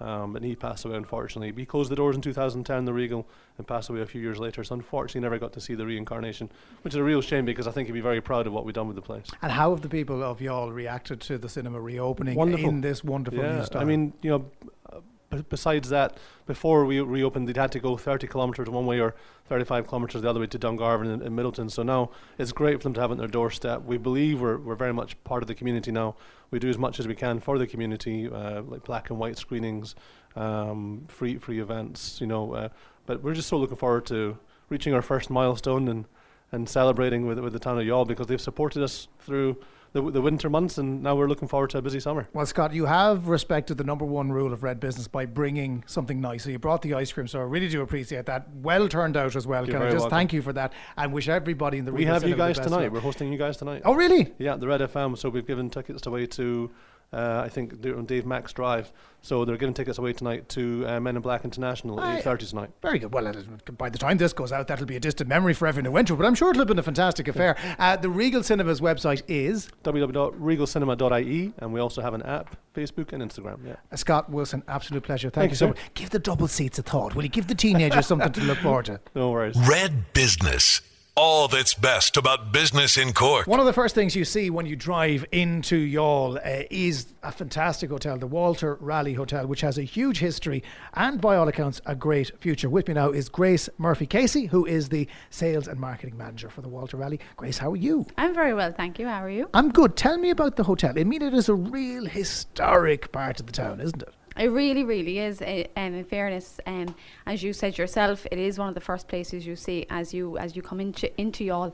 Um, 0.00 0.36
and 0.36 0.44
he 0.44 0.54
passed 0.54 0.84
away 0.84 0.96
unfortunately. 0.96 1.52
He 1.60 1.66
closed 1.66 1.90
the 1.90 1.96
doors 1.96 2.14
in 2.14 2.22
2010, 2.22 2.84
the 2.84 2.92
Regal, 2.92 3.26
and 3.56 3.66
passed 3.66 3.90
away 3.90 4.00
a 4.00 4.06
few 4.06 4.20
years 4.20 4.38
later. 4.38 4.62
So 4.62 4.76
unfortunately, 4.76 5.22
never 5.22 5.38
got 5.40 5.52
to 5.54 5.60
see 5.60 5.74
the 5.74 5.84
reincarnation, 5.84 6.50
which 6.82 6.94
is 6.94 6.98
a 6.98 7.02
real 7.02 7.20
shame 7.20 7.44
because 7.44 7.66
I 7.66 7.72
think 7.72 7.88
he'd 7.88 7.94
be 7.94 8.00
very 8.00 8.20
proud 8.20 8.46
of 8.46 8.52
what 8.52 8.64
we've 8.64 8.74
done 8.74 8.86
with 8.86 8.94
the 8.94 9.02
place. 9.02 9.26
And 9.42 9.50
how 9.50 9.70
have 9.70 9.80
the 9.80 9.88
people 9.88 10.22
of 10.22 10.38
Youghal 10.38 10.72
reacted 10.72 11.20
to 11.22 11.36
the 11.36 11.48
cinema 11.48 11.80
reopening 11.80 12.36
Wonderful. 12.36 12.68
in 12.68 12.80
this 12.80 13.02
wonderful 13.02 13.42
new 13.42 13.48
Yeah, 13.48 13.64
style? 13.64 13.82
I 13.82 13.84
mean, 13.86 14.12
you 14.22 14.30
know, 14.30 14.44
uh, 14.92 15.00
besides 15.48 15.88
that, 15.90 16.16
before 16.46 16.84
we 16.84 17.00
reopened, 17.00 17.48
they'd 17.48 17.56
had 17.56 17.72
to 17.72 17.80
go 17.80 17.96
30 17.96 18.26
kilometres 18.26 18.68
one 18.68 18.86
way 18.86 19.00
or 19.00 19.14
35 19.46 19.88
kilometres 19.88 20.22
the 20.22 20.30
other 20.30 20.40
way 20.40 20.46
to 20.46 20.58
Dungarvan 20.58 21.12
and, 21.12 21.22
and 21.22 21.38
Midleton. 21.38 21.70
So 21.70 21.82
now 21.82 22.10
it's 22.38 22.52
great 22.52 22.78
for 22.78 22.84
them 22.84 22.94
to 22.94 23.00
have 23.00 23.10
it 23.10 23.14
on 23.14 23.18
their 23.18 23.28
doorstep. 23.28 23.84
We 23.84 23.98
believe 23.98 24.40
we're, 24.40 24.58
we're 24.58 24.74
very 24.74 24.94
much 24.94 25.22
part 25.24 25.42
of 25.42 25.46
the 25.46 25.54
community 25.54 25.90
now. 25.90 26.16
We 26.50 26.58
do 26.58 26.68
as 26.68 26.78
much 26.78 26.98
as 26.98 27.06
we 27.06 27.14
can 27.14 27.40
for 27.40 27.58
the 27.58 27.66
community, 27.66 28.28
uh, 28.28 28.62
like 28.62 28.84
black 28.84 29.10
and 29.10 29.18
white 29.18 29.36
screenings, 29.36 29.94
um, 30.34 31.04
free 31.08 31.36
free 31.36 31.60
events, 31.60 32.20
you 32.20 32.26
know. 32.26 32.54
Uh, 32.54 32.68
but 33.04 33.22
we're 33.22 33.34
just 33.34 33.48
so 33.48 33.58
looking 33.58 33.76
forward 33.76 34.06
to 34.06 34.38
reaching 34.70 34.94
our 34.94 35.02
first 35.02 35.28
milestone 35.28 35.88
and, 35.88 36.06
and 36.52 36.68
celebrating 36.68 37.26
with, 37.26 37.38
with 37.38 37.52
the 37.52 37.58
town 37.58 37.78
of 37.78 37.84
Youghal 37.84 38.06
because 38.06 38.26
they've 38.26 38.40
supported 38.40 38.82
us 38.82 39.08
through 39.18 39.58
the, 39.92 40.10
the 40.10 40.20
winter 40.20 40.50
months 40.50 40.78
and 40.78 41.02
now 41.02 41.14
we're 41.14 41.28
looking 41.28 41.48
forward 41.48 41.70
to 41.70 41.78
a 41.78 41.82
busy 41.82 42.00
summer. 42.00 42.28
Well, 42.32 42.46
Scott, 42.46 42.72
you 42.74 42.86
have 42.86 43.28
respected 43.28 43.78
the 43.78 43.84
number 43.84 44.04
one 44.04 44.30
rule 44.30 44.52
of 44.52 44.62
Red 44.62 44.80
Business 44.80 45.08
by 45.08 45.26
bringing 45.26 45.82
something 45.86 46.20
nice. 46.20 46.44
So 46.44 46.50
you 46.50 46.58
brought 46.58 46.82
the 46.82 46.94
ice 46.94 47.12
cream, 47.12 47.26
so 47.26 47.40
I 47.40 47.44
really 47.44 47.68
do 47.68 47.80
appreciate 47.82 48.26
that. 48.26 48.48
Well 48.54 48.88
turned 48.88 49.16
out 49.16 49.36
as 49.36 49.46
well. 49.46 49.66
You're 49.66 49.78
Can 49.78 49.82
I 49.82 49.90
just 49.90 50.02
welcome. 50.02 50.10
thank 50.16 50.32
you 50.32 50.42
for 50.42 50.52
that 50.52 50.72
and 50.96 51.12
wish 51.12 51.28
everybody 51.28 51.78
in 51.78 51.84
the 51.84 51.92
We 51.92 52.04
have 52.04 52.26
you 52.26 52.36
guys 52.36 52.58
tonight. 52.58 52.92
We're 52.92 53.00
hosting 53.00 53.32
you 53.32 53.38
guys 53.38 53.56
tonight. 53.56 53.82
Oh, 53.84 53.94
really? 53.94 54.32
Yeah, 54.38 54.56
the 54.56 54.66
Red 54.68 54.80
FM. 54.80 55.16
So 55.16 55.28
we've 55.28 55.46
given 55.46 55.70
tickets 55.70 56.06
away 56.06 56.26
to, 56.26 56.70
uh, 57.12 57.42
I 57.44 57.48
think, 57.48 57.80
they're 57.82 57.96
on 57.96 58.06
Dave 58.06 58.26
Max 58.26 58.52
Drive. 58.52 58.92
So 59.20 59.44
they're 59.44 59.56
giving 59.56 59.74
tickets 59.74 59.98
away 59.98 60.12
tonight 60.12 60.48
to 60.50 60.84
uh, 60.86 61.00
Men 61.00 61.16
in 61.16 61.22
Black 61.22 61.44
International 61.44 62.00
at 62.00 62.24
8.30 62.24 62.50
tonight. 62.50 62.70
Very 62.82 63.00
good. 63.00 63.12
Well, 63.12 63.32
by 63.76 63.88
the 63.88 63.98
time 63.98 64.16
this 64.16 64.32
goes 64.32 64.52
out, 64.52 64.68
that'll 64.68 64.86
be 64.86 64.94
a 64.96 65.00
distant 65.00 65.28
memory 65.28 65.54
for 65.54 65.66
everyone 65.66 65.86
who 65.86 65.90
went 65.90 66.06
to 66.08 66.14
it, 66.14 66.18
but 66.18 66.26
I'm 66.26 66.36
sure 66.36 66.50
it'll 66.50 66.60
have 66.60 66.68
been 66.68 66.78
a 66.78 66.84
fantastic 66.84 67.26
affair. 67.26 67.56
Uh, 67.78 67.96
the 67.96 68.08
Regal 68.08 68.42
Cinemas 68.44 68.80
website 68.80 69.22
is 69.26 69.68
www.regalcinema.ie 69.84 71.52
and 71.58 71.72
we 71.72 71.80
also 71.80 72.00
have 72.00 72.14
an 72.14 72.22
app, 72.22 72.56
Facebook 72.74 73.12
and 73.12 73.22
Instagram. 73.22 73.58
Yeah. 73.66 73.76
uh, 73.90 73.96
Scott 73.96 74.30
Wilson. 74.30 74.62
Absolute 74.68 75.02
pleasure. 75.02 75.30
Thank 75.30 75.42
Thank 75.42 75.50
you 75.52 75.56
so 75.56 75.64
you, 75.66 75.70
much. 75.70 75.94
Give 75.94 76.10
the 76.10 76.18
double 76.20 76.46
seats 76.48 76.78
a 76.78 76.82
thought. 76.82 77.14
Will 77.14 77.24
you 77.24 77.28
give 77.28 77.48
the 77.48 77.54
teenagers 77.54 78.06
something 78.06 78.32
to 78.32 78.40
look 78.42 78.58
forward 78.58 78.86
to? 78.86 79.00
No 79.14 79.30
worries. 79.32 79.56
Red 79.68 80.12
Business. 80.12 80.80
All 81.20 81.48
that's 81.48 81.74
best 81.74 82.16
about 82.16 82.52
business 82.52 82.96
in 82.96 83.12
Cork. 83.12 83.48
One 83.48 83.58
of 83.58 83.66
the 83.66 83.72
first 83.72 83.96
things 83.96 84.14
you 84.14 84.24
see 84.24 84.50
when 84.50 84.66
you 84.66 84.76
drive 84.76 85.24
into 85.32 85.76
Youghal 85.76 86.36
uh, 86.36 86.64
is 86.70 87.12
a 87.24 87.32
fantastic 87.32 87.90
hotel, 87.90 88.16
the 88.18 88.28
Walter 88.28 88.76
Raleigh 88.76 89.14
Hotel, 89.14 89.44
which 89.44 89.60
has 89.62 89.78
a 89.78 89.82
huge 89.82 90.20
history 90.20 90.62
and, 90.94 91.20
by 91.20 91.34
all 91.34 91.48
accounts, 91.48 91.80
a 91.86 91.96
great 91.96 92.30
future. 92.38 92.70
With 92.70 92.86
me 92.86 92.94
now 92.94 93.10
is 93.10 93.28
Grace 93.28 93.68
Murphy 93.78 94.06
Casey, 94.06 94.46
who 94.46 94.64
is 94.64 94.90
the 94.90 95.08
sales 95.30 95.66
and 95.66 95.80
marketing 95.80 96.16
manager 96.16 96.50
for 96.50 96.62
the 96.62 96.68
Walter 96.68 96.96
Raleigh. 96.96 97.18
Grace, 97.36 97.58
how 97.58 97.72
are 97.72 97.76
you? 97.76 98.06
I'm 98.16 98.32
very 98.32 98.54
well, 98.54 98.70
thank 98.70 99.00
you. 99.00 99.08
How 99.08 99.24
are 99.24 99.28
you? 99.28 99.50
I'm 99.54 99.72
good. 99.72 99.96
Tell 99.96 100.18
me 100.18 100.30
about 100.30 100.54
the 100.54 100.62
hotel. 100.62 100.94
I 100.96 101.02
mean, 101.02 101.22
it 101.22 101.34
is 101.34 101.48
a 101.48 101.54
real 101.56 102.06
historic 102.06 103.10
part 103.10 103.40
of 103.40 103.46
the 103.46 103.52
town, 103.52 103.80
isn't 103.80 104.02
it? 104.02 104.14
It 104.38 104.48
really, 104.48 104.84
really 104.84 105.18
is. 105.18 105.42
uh, 105.42 105.64
Um, 105.76 105.94
in 105.94 106.04
fairness, 106.04 106.60
um, 106.66 106.94
as 107.26 107.42
you 107.42 107.52
said 107.52 107.76
yourself, 107.76 108.26
it 108.30 108.38
is 108.38 108.58
one 108.58 108.68
of 108.68 108.74
the 108.74 108.80
first 108.80 109.08
places 109.08 109.46
you 109.46 109.56
see 109.56 109.86
as 109.90 110.14
you 110.14 110.38
as 110.38 110.54
you 110.56 110.62
come 110.62 110.80
into 110.80 111.06
into 111.20 111.44
Youghal, 111.44 111.72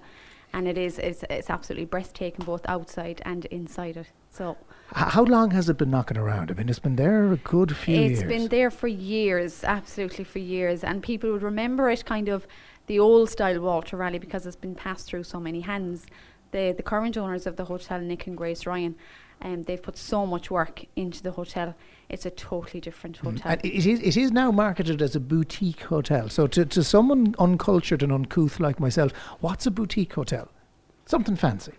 and 0.53 0.67
it 0.67 0.79
is 0.79 0.99
it's, 0.99 1.25
it's 1.29 1.51
absolutely 1.51 1.87
breathtaking 1.87 2.45
both 2.45 2.65
outside 2.67 3.21
and 3.25 3.45
inside 3.47 3.97
it. 3.97 4.09
So 4.31 4.57
how 4.93 5.25
long 5.25 5.51
has 5.51 5.69
it 5.69 5.77
been 5.79 5.91
knocking 5.91 6.17
around? 6.17 6.51
I 6.51 6.55
mean, 6.55 6.69
it's 6.69 6.79
been 6.79 6.97
there 6.97 7.33
a 7.33 7.37
good 7.37 7.77
few 7.77 7.95
It's 7.97 8.01
years. 8.03 8.19
It's 8.21 8.29
been 8.29 8.49
there 8.49 8.71
for 8.71 8.89
years, 8.89 9.65
absolutely 9.65 10.25
for 10.25 10.39
years, 10.39 10.85
and 10.85 11.03
people 11.03 11.33
would 11.33 11.43
remember 11.43 11.91
it 11.91 12.05
kind 12.05 12.29
of 12.29 12.47
the 12.87 12.99
old 12.99 13.31
style 13.31 13.61
Walter 13.61 13.97
Raleigh 13.97 14.19
because 14.19 14.47
it's 14.47 14.57
been 14.57 14.75
passed 14.75 15.07
through 15.07 15.25
so 15.25 15.41
many 15.41 15.61
hands. 15.61 16.07
The 16.55 16.73
the 16.73 16.85
current 16.85 17.17
owners 17.17 17.49
of 17.49 17.57
the 17.57 17.65
hotel, 17.65 17.99
Nick 18.01 18.29
and 18.29 18.37
Grace 18.37 18.65
Ryan, 18.65 18.95
um, 19.43 19.65
they've 19.65 19.83
put 19.83 19.97
so 19.99 20.25
much 20.25 20.53
work 20.53 20.85
into 20.95 21.21
the 21.21 21.33
hotel. 21.33 21.75
It's 22.09 22.25
a 22.27 22.31
totally 22.31 22.81
different 22.81 23.17
hotel. 23.17 23.43
And 23.51 23.65
it 23.65 23.85
is, 23.85 24.01
it 24.01 24.17
is 24.17 24.31
now 24.31 24.53
marketed 24.53 25.03
as 25.03 25.17
a 25.17 25.21
boutique 25.21 25.83
hotel. 25.83 26.29
So, 26.29 26.47
to, 26.47 26.65
to 26.65 26.85
someone 26.85 27.35
uncultured 27.41 28.05
and 28.05 28.13
uncouth 28.13 28.61
like 28.61 28.79
myself, 28.79 29.11
what's 29.41 29.67
a 29.67 29.71
boutique 29.73 30.13
hotel? 30.13 30.49
Something 31.07 31.35
fancy. 31.35 31.73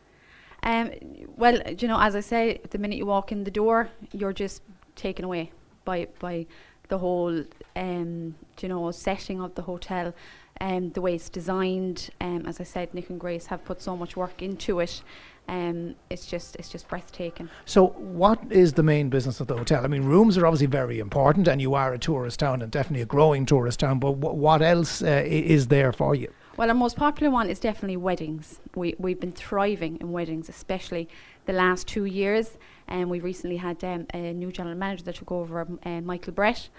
Um, 0.64 0.92
well, 1.38 1.58
you 1.72 1.88
know, 1.88 2.00
as 2.02 2.14
I 2.14 2.20
say, 2.20 2.60
the 2.70 2.78
minute 2.78 2.98
you 2.98 3.06
walk 3.06 3.32
in 3.32 3.46
the 3.46 3.52
door, 3.52 3.90
you're 4.12 4.34
just 4.34 4.62
taken 4.98 5.24
away 5.24 5.54
by 5.86 6.10
by 6.20 6.48
the 6.90 6.98
whole, 6.98 7.46
um, 7.78 8.36
you 8.62 8.68
know, 8.68 8.92
setting 8.92 9.42
of 9.42 9.56
the 9.56 9.62
hotel, 9.62 10.14
and 10.58 10.94
the 10.94 11.02
way 11.02 11.16
it's 11.16 11.30
designed. 11.30 12.10
Um, 12.22 12.46
as 12.46 12.60
I 12.60 12.64
said, 12.64 12.94
Nick 12.94 13.10
and 13.10 13.20
Grace 13.20 13.48
have 13.48 13.64
put 13.66 13.82
so 13.82 13.96
much 13.98 14.16
work 14.16 14.42
into 14.42 14.80
it. 14.80 15.02
Um, 15.48 15.96
it's 16.10 16.26
just 16.26 16.56
it's 16.56 16.70
just 16.70 16.88
breathtaking. 16.88 17.50
So, 17.66 17.88
what 17.90 18.40
is 18.50 18.74
the 18.74 18.84
main 18.84 19.10
business 19.10 19.40
of 19.40 19.48
the 19.48 19.56
hotel? 19.56 19.84
I 19.84 19.88
mean, 19.88 20.04
rooms 20.04 20.38
are 20.38 20.46
obviously 20.46 20.68
very 20.68 21.00
important, 21.00 21.48
and 21.48 21.62
you 21.62 21.76
are 21.76 21.94
a 21.94 22.00
tourist 22.00 22.40
town 22.40 22.62
and 22.62 22.72
definitely 22.72 23.04
a 23.04 23.06
growing 23.06 23.46
tourist 23.46 23.80
town. 23.82 24.00
But 24.00 24.14
wh- 24.14 24.36
what 24.36 24.62
else 24.64 25.04
uh, 25.04 25.24
is 25.26 25.68
there 25.68 25.92
for 25.92 26.16
you? 26.16 26.32
Well, 26.58 26.70
our 26.70 26.76
most 26.76 26.96
popular 26.96 27.32
one 27.32 27.50
is 27.50 27.60
definitely 27.60 27.98
weddings. 27.98 28.60
We 28.76 28.96
we've 28.98 29.20
been 29.20 29.34
thriving 29.34 29.98
in 29.98 30.12
weddings, 30.12 30.50
especially 30.50 31.10
the 31.46 31.54
last 31.54 31.88
two 31.88 32.06
years. 32.06 32.58
And 32.88 33.10
we 33.10 33.20
recently 33.20 33.58
had 33.58 33.84
um, 33.84 34.06
a 34.14 34.34
new 34.34 34.52
general 34.52 34.76
manager 34.76 35.04
that 35.06 35.16
took 35.16 35.32
over, 35.32 35.62
um, 35.62 35.80
uh, 35.84 36.02
Michael 36.02 36.34
Brett, 36.34 36.70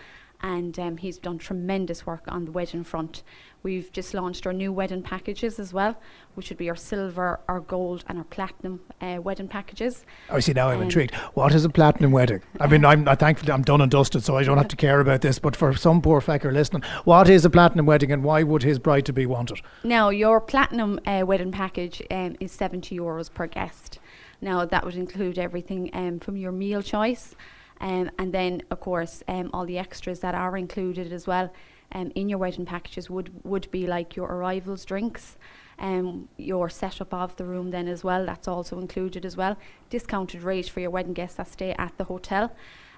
and 0.43 0.79
um, 0.79 0.97
he's 0.99 1.19
done 1.19 1.39
tremendous 1.39 2.07
work 2.07 2.23
on 2.29 2.45
the 2.45 2.51
wedding 2.51 2.85
front. 2.85 3.23
We've 3.63 3.91
just 3.91 4.15
launched 4.15 4.47
our 4.47 4.53
new 4.53 4.73
wedding 4.73 5.03
packages 5.03 5.59
as 5.59 5.73
well, 5.73 5.97
which 6.35 6.51
would 6.51 6.59
be 6.59 6.69
our 6.69 6.77
silver, 6.77 7.41
our 7.49 7.59
gold, 7.59 8.05
and 8.07 8.17
our 8.19 8.25
platinum 8.25 8.81
uh, 9.01 9.19
wedding 9.21 9.49
packages. 9.49 10.05
Oh, 10.31 10.39
see, 10.39 10.53
now 10.53 10.69
I'm 10.69 10.77
Um, 10.77 10.83
intrigued. 10.85 11.15
What 11.35 11.53
is 11.53 11.65
a 11.65 11.69
platinum 11.69 12.13
wedding? 12.13 12.43
I 12.61 12.69
mean, 12.69 12.85
I'm, 12.85 13.09
I'm 13.09 13.17
thankful 13.17 13.51
I'm 13.51 13.63
done 13.63 13.81
and 13.81 13.91
dusted, 13.91 14.23
so 14.23 14.37
I 14.37 14.45
don't 14.45 14.59
have 14.59 14.69
to 14.69 14.77
care 14.77 15.01
about 15.01 15.23
this. 15.23 15.39
But 15.41 15.57
for 15.57 15.75
some 15.75 16.01
poor 16.01 16.21
fecker 16.21 16.53
listening, 16.53 16.83
what 17.05 17.29
is 17.29 17.45
a 17.45 17.51
platinum 17.51 17.87
wedding 17.87 18.13
and 18.13 18.23
why 18.23 18.45
would 18.45 18.63
his 18.63 18.79
bride 18.79 19.07
to 19.07 19.13
be 19.13 19.27
want 19.27 19.51
it? 19.51 19.61
Now, 19.83 20.11
your 20.11 20.41
platinum 20.41 21.01
uh, 21.07 21.25
wedding 21.27 21.51
package 21.53 22.01
um, 22.11 22.37
is 22.39 22.53
70 22.53 22.97
euros 22.97 23.33
per 23.33 23.47
guest. 23.49 23.99
Now, 24.41 24.65
that 24.67 24.85
would 24.85 24.95
include 24.97 25.39
everything 25.39 25.91
um, 25.93 26.21
from 26.21 26.37
your 26.37 26.53
meal 26.53 26.83
choice, 26.83 27.35
um, 27.81 28.11
and 28.19 28.33
then, 28.33 28.63
of 28.71 28.81
course, 28.81 29.23
um, 29.29 29.51
all 29.53 29.67
the 29.67 29.79
extras 29.79 30.21
that 30.21 30.35
are 30.35 30.57
included 30.57 31.13
as 31.13 31.27
well 31.27 31.53
um, 31.93 32.11
in 32.15 32.29
your 32.29 32.39
wedding 32.39 32.67
packages 32.67 33.09
would, 33.11 33.31
would 33.45 33.71
be 33.71 33.87
like 33.87 34.17
your 34.17 34.29
arrivals 34.29 34.85
drinks, 34.85 35.37
um, 35.79 36.29
your 36.37 36.69
setup 36.69 37.13
of 37.13 37.37
the 37.37 37.45
room, 37.45 37.71
then 37.71 37.89
as 37.89 38.03
well. 38.03 38.27
That's 38.27 38.49
also 38.49 38.79
included 38.79 39.25
as 39.25 39.37
well. 39.37 39.57
Discounted 39.91 40.43
rate 40.43 40.69
for 40.69 40.81
your 40.81 40.91
wedding 40.91 41.13
guests 41.13 41.37
that 41.37 41.49
stay 41.49 41.75
at 41.79 41.97
the 41.97 42.05
hotel. 42.05 42.53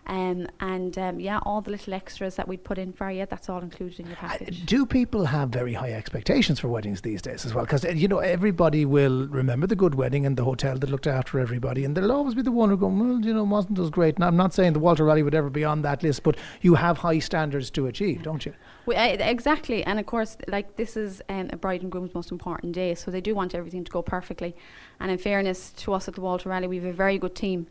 Um, 0.09 0.47
and 0.61 0.97
um, 0.97 1.21
yeah, 1.21 1.39
all 1.43 1.61
the 1.61 1.71
little 1.71 1.93
extras 1.93 2.37
that 2.37 2.49
we'd 2.49 2.65
put 2.65 2.79
in 2.79 2.95
for 2.95 3.11
you, 3.11 3.27
that's 3.29 3.49
all 3.51 3.61
included 3.61 4.01
in 4.01 4.07
your 4.07 4.17
Uh, 4.17 4.29
package. 4.29 4.65
Do 4.65 4.87
people 4.87 5.27
have 5.27 5.51
very 5.51 5.75
high 5.75 5.93
expectations 5.93 6.59
for 6.61 6.69
weddings 6.69 7.03
these 7.03 7.21
days 7.21 7.45
as 7.45 7.53
well? 7.55 7.65
Because, 7.65 7.85
you 7.85 8.09
know, 8.09 8.19
everybody 8.19 8.87
will 8.87 9.29
remember 9.29 9.67
the 9.67 9.77
good 9.77 9.95
wedding 9.95 10.25
and 10.25 10.37
the 10.37 10.45
hotel 10.45 10.79
that 10.79 10.89
looked 10.89 11.07
after 11.07 11.39
everybody. 11.39 11.85
And 11.85 11.95
there'll 11.95 12.13
always 12.13 12.35
be 12.35 12.43
the 12.43 12.51
one 12.51 12.71
who 12.71 12.77
go, 12.79 12.87
well, 12.87 13.21
you 13.21 13.35
know, 13.35 13.45
wasn't 13.45 13.79
as 13.79 13.91
great. 13.91 14.15
And 14.15 14.25
I'm 14.25 14.37
not 14.37 14.55
saying 14.55 14.73
the 14.73 14.79
Walter 14.79 15.05
Raleigh 15.05 15.23
would 15.23 15.35
ever 15.35 15.51
be 15.51 15.65
on 15.65 15.83
that 15.83 16.03
list, 16.03 16.23
but 16.23 16.37
you 16.63 16.77
have 16.77 16.99
high 16.99 17.19
standards 17.19 17.71
to 17.73 17.87
achieve, 17.87 18.23
don't 18.23 18.47
you? 18.47 18.55
We, 18.87 18.95
uh, 18.95 19.19
exactly, 19.21 19.85
and 19.85 20.01
of 20.01 20.07
course, 20.07 20.39
like 20.49 20.77
this 20.77 20.97
is 20.97 21.21
um, 21.29 21.51
a 21.53 21.57
bride 21.59 21.83
and 21.83 21.93
groom's 21.93 22.15
most 22.15 22.33
important 22.33 22.73
day, 22.73 22.95
so 22.95 23.11
they 23.11 23.21
do 23.21 23.35
want 23.35 23.55
everything 23.55 23.85
to 23.85 23.91
go 23.91 24.01
perfectly. 24.01 24.57
And 24.99 25.11
in 25.11 25.19
fairness 25.19 25.71
to 25.73 25.93
us 25.93 26.09
at 26.09 26.15
the 26.15 26.23
Walter 26.23 26.49
Raleigh, 26.49 26.67
we 26.69 26.77
have 26.77 26.87
a 26.87 26.93
very 26.93 27.19
good 27.19 27.35
team, 27.35 27.67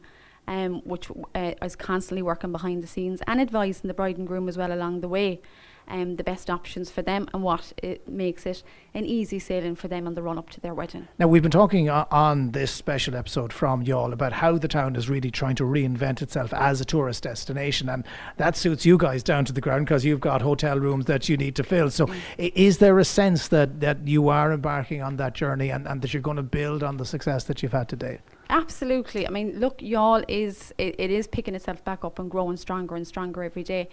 um, 0.48 0.82
which 0.86 1.10
uh, 1.36 1.54
is 1.62 1.76
constantly 1.76 2.22
working 2.22 2.52
behind 2.52 2.82
the 2.84 2.88
scenes 2.88 3.22
and 3.28 3.40
advising 3.42 3.88
the 3.88 3.94
bride 3.94 4.18
and 4.18 4.28
groom 4.28 4.48
as 4.48 4.58
well 4.58 4.72
along 4.72 5.02
the 5.02 5.08
way, 5.08 5.42
um, 5.90 6.18
the 6.18 6.24
best 6.24 6.50
options 6.50 6.92
for 6.92 7.02
them 7.02 7.30
and 7.34 7.42
what 7.44 7.72
it 7.82 8.06
makes 8.10 8.46
it 8.46 8.62
an 8.94 9.06
easy 9.06 9.40
sailing 9.40 9.74
for 9.74 9.88
them 9.88 10.06
on 10.06 10.16
the 10.16 10.22
run 10.22 10.38
up 10.38 10.50
to 10.50 10.60
their 10.60 10.74
wedding. 10.74 11.08
Now, 11.18 11.28
we've 11.30 11.42
been 11.42 11.50
talking 11.52 11.88
o- 11.90 12.06
on 12.12 12.52
this 12.52 12.72
special 12.72 13.16
episode 13.16 13.54
from 13.54 13.86
Youghal 13.86 14.12
about 14.12 14.34
how 14.34 14.58
the 14.58 14.68
town 14.68 14.98
is 14.98 15.10
really 15.10 15.32
trying 15.32 15.56
to 15.56 15.64
reinvent 15.64 16.22
itself 16.22 16.54
as 16.54 16.82
a 16.82 16.86
tourist 16.86 17.24
destination, 17.24 17.88
and 17.88 18.04
that 18.36 18.58
suits 18.58 18.86
you 18.86 18.98
guys 18.98 19.24
down 19.24 19.46
to 19.46 19.54
the 19.54 19.62
ground 19.62 19.86
because 19.86 20.04
you've 20.04 20.20
got 20.20 20.42
hotel 20.42 20.78
rooms 20.78 21.06
that 21.06 21.30
you 21.30 21.38
need 21.38 21.56
to 21.56 21.64
fill. 21.64 21.90
So, 21.90 22.08
i- 22.38 22.52
is 22.54 22.80
there 22.80 23.00
a 23.00 23.06
sense 23.06 23.48
that, 23.48 23.80
that 23.80 24.06
you 24.06 24.28
are 24.28 24.52
embarking 24.52 25.02
on 25.02 25.16
that 25.18 25.36
journey 25.36 25.70
and, 25.70 25.88
and 25.88 26.02
that 26.02 26.14
you're 26.14 26.22
going 26.22 26.36
to 26.38 26.44
build 26.44 26.84
on 26.84 26.98
the 26.98 27.06
success 27.06 27.46
that 27.46 27.64
you've 27.64 27.72
had 27.72 27.88
today? 27.88 28.20
Absolutely. 28.50 29.28
I 29.28 29.30
mean, 29.30 29.60
look, 29.60 29.80
Youghal 29.80 30.24
is 30.28 30.74
it, 30.78 30.96
it 30.98 31.12
is 31.12 31.28
picking 31.28 31.56
itself 31.56 31.84
back 31.84 32.06
up 32.06 32.20
and 32.20 32.32
growing 32.32 32.58
stronger 32.58 32.96
and 32.96 33.06
stronger 33.06 33.44
every 33.44 33.64
day. 33.64 33.90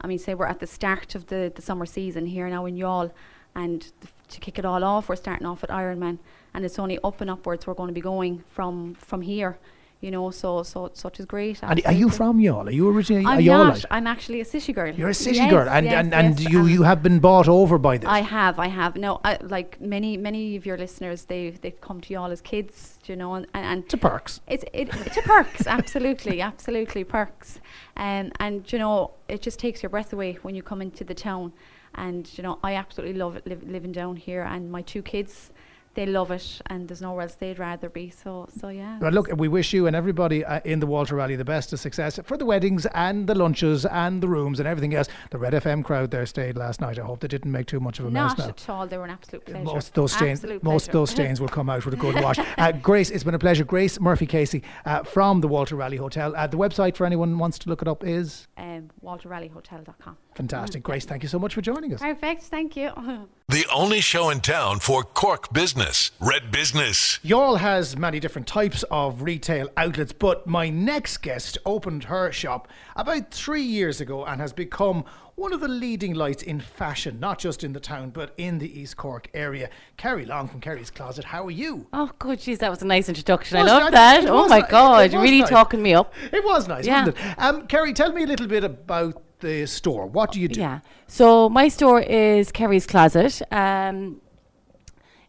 I 0.00 0.06
mean, 0.06 0.18
say 0.18 0.34
we're 0.34 0.46
at 0.46 0.60
the 0.60 0.66
start 0.66 1.14
of 1.14 1.26
the, 1.26 1.52
the 1.54 1.62
summer 1.62 1.86
season 1.86 2.26
here 2.26 2.48
now 2.48 2.66
in 2.66 2.76
Youghal, 2.76 3.10
and 3.54 3.90
to 4.28 4.40
kick 4.40 4.58
it 4.58 4.64
all 4.64 4.84
off, 4.84 5.08
we're 5.08 5.16
starting 5.16 5.46
off 5.46 5.64
at 5.64 5.70
Ironman, 5.70 6.18
and 6.54 6.64
it's 6.64 6.78
only 6.78 6.98
up 7.02 7.20
and 7.20 7.30
upwards 7.30 7.66
we're 7.66 7.74
going 7.74 7.88
to 7.88 7.94
be 7.94 8.00
going 8.00 8.44
from 8.48 8.94
from 8.94 9.22
here. 9.22 9.58
You 10.00 10.10
know, 10.10 10.30
so 10.30 10.62
so 10.62 10.90
such 10.92 11.20
is 11.20 11.26
great. 11.26 11.58
And 11.62 11.80
are 11.86 11.92
you 11.92 12.10
from 12.10 12.38
Youghal? 12.38 12.66
Are 12.68 12.70
you 12.70 12.88
originally 12.90 13.24
a 13.24 13.28
I'm 13.28 13.40
Youghalite? 13.40 13.66
not. 13.66 13.84
I'm 13.90 14.06
actually 14.06 14.40
a 14.42 14.44
city 14.44 14.72
girl. 14.74 14.94
You're 14.94 15.08
a 15.08 15.14
city 15.14 15.36
Yes, 15.38 15.50
girl, 15.50 15.68
and, 15.68 15.86
yes, 15.86 15.94
and, 15.94 16.14
and 16.14 16.38
yes, 16.38 16.52
you, 16.52 16.66
you 16.66 16.82
have 16.82 17.02
been 17.02 17.18
bought 17.18 17.48
over 17.48 17.78
by 17.78 17.96
this. 17.96 18.08
I 18.08 18.20
have, 18.20 18.58
I 18.58 18.68
have. 18.68 18.96
No, 18.96 19.20
I, 19.24 19.38
like 19.40 19.80
many, 19.80 20.18
many 20.18 20.54
of 20.56 20.66
your 20.66 20.76
listeners, 20.76 21.24
they 21.24 21.50
they've 21.50 21.80
come 21.80 22.02
to 22.02 22.14
Youghal 22.14 22.30
as 22.30 22.42
kids, 22.42 22.98
you 23.06 23.16
know, 23.16 23.34
and, 23.34 23.46
and 23.54 23.88
to 23.88 23.96
perks. 23.96 24.40
It's 24.46 24.64
it, 24.74 24.88
a 24.94 25.22
perks, 25.22 25.66
absolutely, 25.78 26.42
absolutely 26.42 27.04
perks, 27.04 27.60
um, 27.96 28.32
and 28.38 28.70
you 28.70 28.78
know 28.78 29.12
it 29.28 29.40
just 29.40 29.58
takes 29.58 29.82
your 29.82 29.90
breath 29.90 30.12
away 30.12 30.38
when 30.42 30.54
you 30.54 30.62
come 30.62 30.82
into 30.82 31.04
the 31.04 31.14
town, 31.14 31.54
and 31.94 32.28
you 32.36 32.42
know 32.42 32.58
I 32.62 32.74
absolutely 32.74 33.16
love 33.18 33.36
it 33.36 33.46
liv- 33.46 33.66
living 33.66 33.92
down 33.92 34.16
here, 34.16 34.42
and 34.42 34.70
my 34.70 34.82
two 34.82 35.02
kids, 35.02 35.52
they 35.96 36.06
love 36.06 36.30
it, 36.30 36.60
and 36.66 36.86
there's 36.88 37.00
nowhere 37.02 37.22
else 37.22 37.34
they'd 37.34 37.58
rather 37.58 37.88
be. 37.88 38.10
So 38.10 38.48
so 38.60 38.68
yeah. 38.68 38.98
Well, 39.00 39.10
look, 39.10 39.28
we 39.36 39.48
wish 39.48 39.72
you 39.72 39.86
and 39.88 39.96
everybody 39.96 40.44
uh, 40.44 40.60
in 40.64 40.78
the 40.78 40.86
Walter 40.86 41.16
Raleigh 41.16 41.34
the 41.36 41.44
best 41.44 41.72
of 41.72 41.80
success 41.80 42.20
for 42.24 42.36
the 42.36 42.44
weddings 42.46 42.86
and 42.94 43.26
the 43.26 43.34
lunches 43.34 43.84
and 43.86 44.22
the 44.22 44.28
rooms 44.28 44.60
and 44.60 44.68
everything 44.68 44.94
else. 44.94 45.08
The 45.30 45.38
Red 45.38 45.54
FM 45.54 45.82
crowd 45.84 46.10
there 46.12 46.26
stayed 46.26 46.56
last 46.56 46.80
night. 46.80 46.98
I 46.98 47.02
hope 47.02 47.20
they 47.20 47.28
didn't 47.28 47.50
make 47.50 47.66
too 47.66 47.80
much 47.80 47.98
of 47.98 48.06
a 48.06 48.10
Not 48.10 48.38
mess 48.38 48.46
now. 48.46 48.50
at 48.52 48.68
all. 48.70 48.86
They 48.86 48.98
were 48.98 49.04
an 49.04 49.10
absolute 49.10 49.44
pleasure. 49.46 49.64
Most 49.64 49.88
of 49.88 49.94
those 49.94 50.12
stains, 50.12 50.38
Absolute 50.40 50.62
most 50.62 50.86
of 50.86 50.92
pleasure. 50.92 50.98
those 51.00 51.10
stains 51.10 51.40
will 51.40 51.48
come 51.48 51.68
out 51.70 51.84
with 51.84 51.94
a 51.94 51.96
good 51.96 52.14
wash. 52.22 52.36
Uh, 52.58 52.72
Grace, 52.72 53.10
it's 53.10 53.24
been 53.24 53.34
a 53.34 53.38
pleasure. 53.38 53.64
Grace 53.64 53.98
Murphy 54.00 54.26
Casey 54.26 54.62
uh, 54.84 55.02
from 55.02 55.40
the 55.40 55.48
Walter 55.48 55.76
Raleigh 55.76 55.96
Hotel. 55.98 56.34
Uh, 56.36 56.46
the 56.46 56.56
website 56.56 56.96
for 56.96 57.04
anyone 57.06 57.30
who 57.32 57.38
wants 57.38 57.58
to 57.60 57.68
look 57.68 57.82
it 57.82 57.88
up 57.88 58.04
is 58.04 58.48
um, 58.56 58.90
WalterRaleighHotel.com. 59.04 60.16
fantastic. 60.34 60.82
Grace, 60.82 61.04
thank 61.04 61.22
you 61.22 61.28
so 61.28 61.38
much 61.38 61.54
for 61.54 61.60
joining 61.60 61.92
us. 61.94 62.00
Perfect. 62.00 62.42
Thank 62.44 62.76
you. 62.76 62.90
The 63.48 63.64
only 63.72 64.00
show 64.00 64.30
in 64.30 64.40
town 64.40 64.80
for 64.80 65.04
Cork 65.04 65.52
business. 65.52 65.85
Red 66.20 66.50
Business. 66.50 67.18
Youghal 67.24 67.58
has 67.58 67.96
many 67.96 68.18
different 68.18 68.46
types 68.48 68.82
of 68.90 69.22
retail 69.22 69.68
outlets, 69.76 70.12
but 70.12 70.46
my 70.46 70.68
next 70.68 71.18
guest 71.18 71.58
opened 71.64 72.04
her 72.04 72.32
shop 72.32 72.66
about 72.96 73.30
three 73.30 73.62
years 73.62 74.00
ago 74.00 74.24
and 74.24 74.40
has 74.40 74.52
become 74.52 75.04
one 75.36 75.52
of 75.52 75.60
the 75.60 75.68
leading 75.68 76.14
lights 76.14 76.42
in 76.42 76.58
fashion, 76.60 77.20
not 77.20 77.38
just 77.38 77.62
in 77.62 77.72
the 77.72 77.78
town, 77.80 78.10
but 78.10 78.32
in 78.38 78.58
the 78.58 78.80
East 78.80 78.96
Cork 78.96 79.28
area. 79.34 79.68
Kerry 79.96 80.24
Long 80.24 80.48
from 80.48 80.60
Kerry's 80.60 80.90
Closet, 80.90 81.24
how 81.26 81.46
are 81.46 81.50
you? 81.50 81.86
Oh, 81.92 82.10
good. 82.18 82.38
Jeez, 82.40 82.58
that 82.58 82.70
was 82.70 82.82
a 82.82 82.86
nice 82.86 83.08
introduction. 83.08 83.58
I 83.58 83.62
Was 83.62 83.70
love 83.72 83.88
it? 83.88 83.92
that. 83.92 84.24
It 84.24 84.30
Oh 84.30 84.48
my 84.48 84.58
ni- 84.58 84.64
it 84.64 84.70
God, 84.70 85.12
was 85.12 85.22
really 85.22 85.40
nice. 85.40 85.50
talking 85.50 85.82
me 85.82 85.94
up. 85.94 86.12
It 86.32 86.42
was 86.44 86.66
nice, 86.66 86.86
Yeah. 86.86 87.06
wasn't 87.06 87.18
it? 87.18 87.34
Um, 87.38 87.66
Kerry, 87.68 87.92
tell 87.92 88.12
me 88.12 88.22
a 88.22 88.26
little 88.26 88.46
bit 88.48 88.64
about 88.64 89.22
the 89.40 89.66
store. 89.66 90.06
What 90.06 90.32
do 90.32 90.40
you 90.40 90.48
do? 90.48 90.58
Yeah. 90.58 90.80
So 91.06 91.50
my 91.50 91.68
store 91.68 92.00
is 92.00 92.50
Kerry's 92.50 92.86
Closet. 92.86 93.42
Um, 93.52 94.22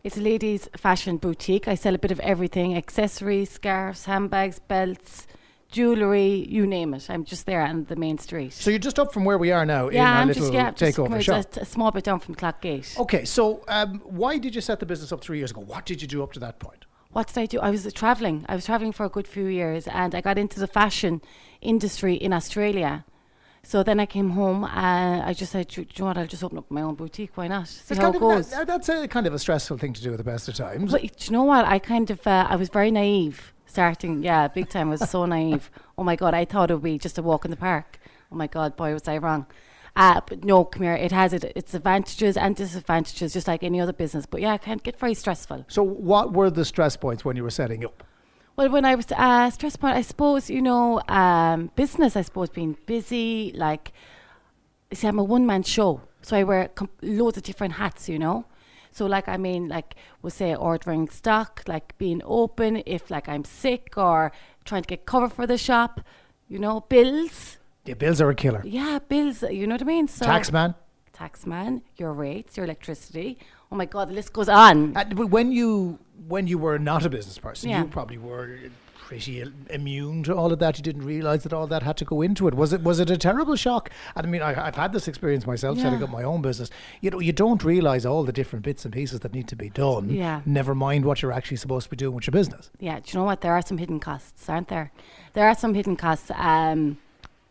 it's 0.07 0.17
a 0.17 0.21
ladies' 0.21 0.69
fashion 0.77 1.17
boutique. 1.17 1.67
I 1.67 1.75
sell 1.75 1.93
a 1.93 1.97
bit 1.97 2.11
of 2.11 2.19
everything: 2.21 2.75
accessories, 2.77 3.49
scarves, 3.51 4.05
handbags, 4.05 4.59
belts, 4.59 5.27
jewellery, 5.69 6.47
you 6.47 6.65
name 6.65 6.93
it. 6.93 7.09
I'm 7.09 7.25
just 7.25 7.45
there 7.45 7.61
on 7.61 7.83
the 7.85 7.97
main 7.97 8.17
street. 8.17 8.53
So 8.53 8.69
you're 8.69 8.79
just 8.79 8.99
up 8.99 9.13
from 9.13 9.25
where 9.25 9.37
we 9.37 9.51
are 9.51 9.65
now 9.65 9.89
in 9.89 9.95
yeah, 9.95 10.13
our 10.13 10.21
I'm 10.21 10.27
little 10.29 10.43
just 10.43 10.53
yeah, 10.53 10.71
just 10.71 10.97
takeover 10.97 11.21
shop. 11.21 11.35
just 11.35 11.57
a 11.57 11.65
small 11.65 11.91
bit 11.91 12.05
down 12.05 12.21
from 12.21 12.35
Clock 12.35 12.61
Gate. 12.61 12.95
Okay, 12.97 13.25
so 13.25 13.65
um, 13.67 13.99
why 14.05 14.37
did 14.37 14.55
you 14.55 14.61
set 14.61 14.79
the 14.79 14.85
business 14.85 15.11
up 15.11 15.19
three 15.21 15.39
years 15.39 15.51
ago? 15.51 15.61
What 15.61 15.85
did 15.85 16.01
you 16.01 16.07
do 16.07 16.23
up 16.23 16.31
to 16.33 16.39
that 16.39 16.59
point? 16.59 16.85
what 17.11 17.27
did 17.27 17.37
I 17.37 17.45
do? 17.47 17.59
I 17.59 17.69
was 17.69 17.85
uh, 17.85 17.89
traveling. 17.93 18.45
I 18.47 18.55
was 18.55 18.65
traveling 18.65 18.93
for 18.93 19.05
a 19.05 19.09
good 19.09 19.27
few 19.27 19.47
years, 19.47 19.87
and 19.87 20.15
I 20.15 20.21
got 20.21 20.37
into 20.37 20.59
the 20.59 20.67
fashion 20.67 21.21
industry 21.61 22.13
in 22.15 22.31
Australia. 22.31 23.03
So 23.67 23.83
then 23.83 24.00
I 24.00 24.05
came 24.05 24.29
home, 24.29 24.63
and 24.63 25.24
I 25.24 25.33
just 25.33 25.51
said, 25.51 25.67
"Do 25.67 25.81
you 25.81 25.88
know 26.00 26.05
what? 26.05 26.17
I'll 26.17 26.25
just 26.25 26.41
open 26.41 26.57
up 26.57 26.71
my 26.71 26.83
own 26.83 26.95
boutique. 26.95 27.31
Why 27.36 27.50
not? 27.50 27.67
See 27.67 27.93
It's 27.93 28.01
how 28.01 28.13
it 28.13 28.19
goes." 28.19 28.50
that- 28.51 28.65
that's 28.65 28.88
a 28.88 29.09
kind 29.09 29.27
of 29.27 29.33
a 29.33 29.39
stressful 29.39 29.77
thing 29.77 29.91
to 29.91 30.01
do 30.01 30.12
at 30.13 30.17
the 30.17 30.24
best 30.24 30.47
of 30.47 30.55
times. 30.55 30.93
But 30.93 31.01
do 31.01 31.09
you 31.25 31.31
know 31.33 31.43
what? 31.43 31.65
I 31.65 31.77
kind 31.77 32.09
of, 32.09 32.25
uh, 32.25 32.47
I 32.50 32.55
was 32.55 32.69
very 32.69 32.91
naive 32.91 33.53
starting. 33.65 34.24
Yeah, 34.24 34.47
big 34.47 34.69
time. 34.69 34.88
I 34.88 34.91
was 34.91 35.09
so 35.09 35.25
naive. 35.25 35.69
Oh 35.97 36.05
my 36.05 36.15
god, 36.15 36.33
I 36.33 36.45
thought 36.45 36.71
it 36.71 36.75
would 36.75 36.83
be 36.83 36.97
just 36.97 37.17
a 37.17 37.21
walk 37.21 37.43
in 37.43 37.51
the 37.51 37.57
park. 37.57 38.00
Oh 38.31 38.38
my 38.38 38.47
god, 38.47 38.77
boy, 38.77 38.93
was 38.93 39.05
I 39.05 39.17
wrong. 39.17 39.47
Uh, 39.97 40.21
but 40.25 40.45
no, 40.45 40.63
come 40.63 40.83
here. 40.83 40.93
It 40.93 41.12
has 41.12 41.33
it, 41.33 41.43
its 41.43 41.74
advantages 41.74 42.38
and 42.38 42.55
disadvantages, 42.55 43.33
just 43.33 43.50
like 43.50 43.63
any 43.63 43.81
other 43.81 43.91
business. 43.91 44.25
But 44.25 44.39
yeah, 44.39 44.53
it 44.53 44.62
can 44.62 44.77
get 44.77 44.97
very 44.97 45.13
stressful. 45.13 45.65
So, 45.67 45.83
what 45.83 46.31
were 46.31 46.50
the 46.50 46.63
stress 46.63 46.95
points 46.95 47.25
when 47.25 47.36
you 47.36 47.43
were 47.43 47.50
setting 47.50 47.83
up? 47.83 48.05
Well, 48.57 48.69
when 48.69 48.85
I 48.85 48.95
was 48.95 49.05
uh, 49.11 49.51
stressed 49.51 49.79
point, 49.79 49.95
I 49.95 50.01
suppose 50.01 50.49
you 50.49 50.63
know, 50.63 50.99
um, 51.07 51.69
business. 51.75 52.15
I 52.15 52.23
suppose 52.23 52.49
being 52.49 52.75
busy, 52.87 53.51
like, 53.55 53.93
see, 54.91 55.07
I'm 55.07 55.19
a 55.19 55.23
one 55.23 55.45
man 55.45 55.61
show, 55.61 56.01
so 56.23 56.35
I 56.35 56.43
wear 56.43 56.69
com- 56.69 56.89
loads 57.03 57.37
of 57.37 57.43
different 57.43 57.73
hats. 57.73 58.09
You 58.09 58.17
know, 58.17 58.45
so 58.91 59.05
like 59.05 59.27
I 59.27 59.37
mean, 59.37 59.67
like 59.67 59.93
we'll 60.23 60.31
say 60.31 60.55
ordering 60.55 61.07
stock, 61.07 61.61
like 61.67 61.95
being 61.99 62.23
open 62.25 62.81
if 62.87 63.11
like 63.11 63.29
I'm 63.29 63.43
sick 63.45 63.93
or 63.95 64.31
trying 64.65 64.81
to 64.81 64.87
get 64.87 65.05
cover 65.05 65.29
for 65.29 65.45
the 65.45 65.59
shop. 65.59 66.01
You 66.49 66.57
know, 66.57 66.81
bills. 66.81 67.57
The 67.83 67.93
bills 67.93 68.19
are 68.21 68.29
a 68.31 68.35
killer. 68.35 68.63
Yeah, 68.65 68.97
bills. 69.07 69.43
You 69.43 69.67
know 69.67 69.75
what 69.75 69.83
I 69.83 69.85
mean. 69.85 70.07
So 70.07 70.25
Taxman. 70.25 70.73
Taxman, 71.17 71.81
your 71.97 72.13
rates, 72.13 72.57
your 72.57 72.65
electricity. 72.65 73.38
Oh 73.71 73.75
my 73.75 73.86
God, 73.86 74.09
the 74.09 74.13
list 74.13 74.33
goes 74.33 74.50
on. 74.50 74.93
When 75.15 75.51
you 75.51 76.00
when 76.27 76.47
you 76.47 76.57
were 76.57 76.79
not 76.79 77.05
a 77.05 77.09
business 77.09 77.38
person, 77.38 77.69
Yeah. 77.69 77.81
you 77.83 77.88
probably 77.88 78.17
were 78.17 78.57
pretty 79.07 79.39
il- 79.39 79.53
immune 79.69 80.21
to 80.24 80.36
all 80.36 80.51
of 80.51 80.59
that. 80.59 80.77
You 80.77 80.83
didn't 80.83 81.05
realize 81.05 81.43
that 81.43 81.53
all 81.53 81.67
that 81.67 81.81
had 81.83 81.95
to 81.97 82.05
go 82.05 82.21
into 82.21 82.47
it. 82.47 82.53
Was 82.53 82.74
it 82.74 82.81
was 82.81 83.00
it 83.00 83.09
a 83.09 83.17
terrible 83.17 83.55
shock? 83.55 83.89
And 84.15 84.25
I 84.27 84.29
mean, 84.29 84.41
I, 84.41 84.67
I've 84.67 84.75
had 84.75 84.91
this 84.93 85.07
experience 85.07 85.45
myself, 85.47 85.77
yeah. 85.77 85.83
setting 85.86 86.03
up 86.03 86.09
my 86.09 86.24
own 86.24 86.41
business. 86.41 86.69
You 87.01 87.09
know, 87.12 87.19
you 87.19 87.31
don't 87.33 87.63
realize 87.63 88.05
all 88.05 88.24
the 88.24 88.33
different 88.33 88.63
bits 88.65 88.83
and 88.86 88.93
pieces 88.93 89.19
that 89.21 89.33
need 89.33 89.47
to 89.50 89.55
be 89.55 89.69
done. 89.69 90.09
Yeah. 90.09 90.41
Never 90.45 90.75
mind 90.75 91.05
what 91.05 91.21
you're 91.21 91.31
actually 91.33 91.57
supposed 91.57 91.86
to 91.86 91.89
be 91.89 91.97
doing 91.97 92.15
with 92.15 92.27
your 92.27 92.33
business. 92.33 92.69
Yeah, 92.79 93.00
do 93.00 93.05
you 93.12 93.19
know 93.19 93.25
what? 93.25 93.41
There 93.41 93.53
are 93.53 93.62
some 93.62 93.77
hidden 93.77 94.00
costs, 94.00 94.50
aren't 94.50 94.67
there? 94.69 94.91
There 95.33 95.47
are 95.47 95.55
some 95.55 95.74
hidden 95.74 95.95
costs. 95.95 96.29
Um, 96.36 96.97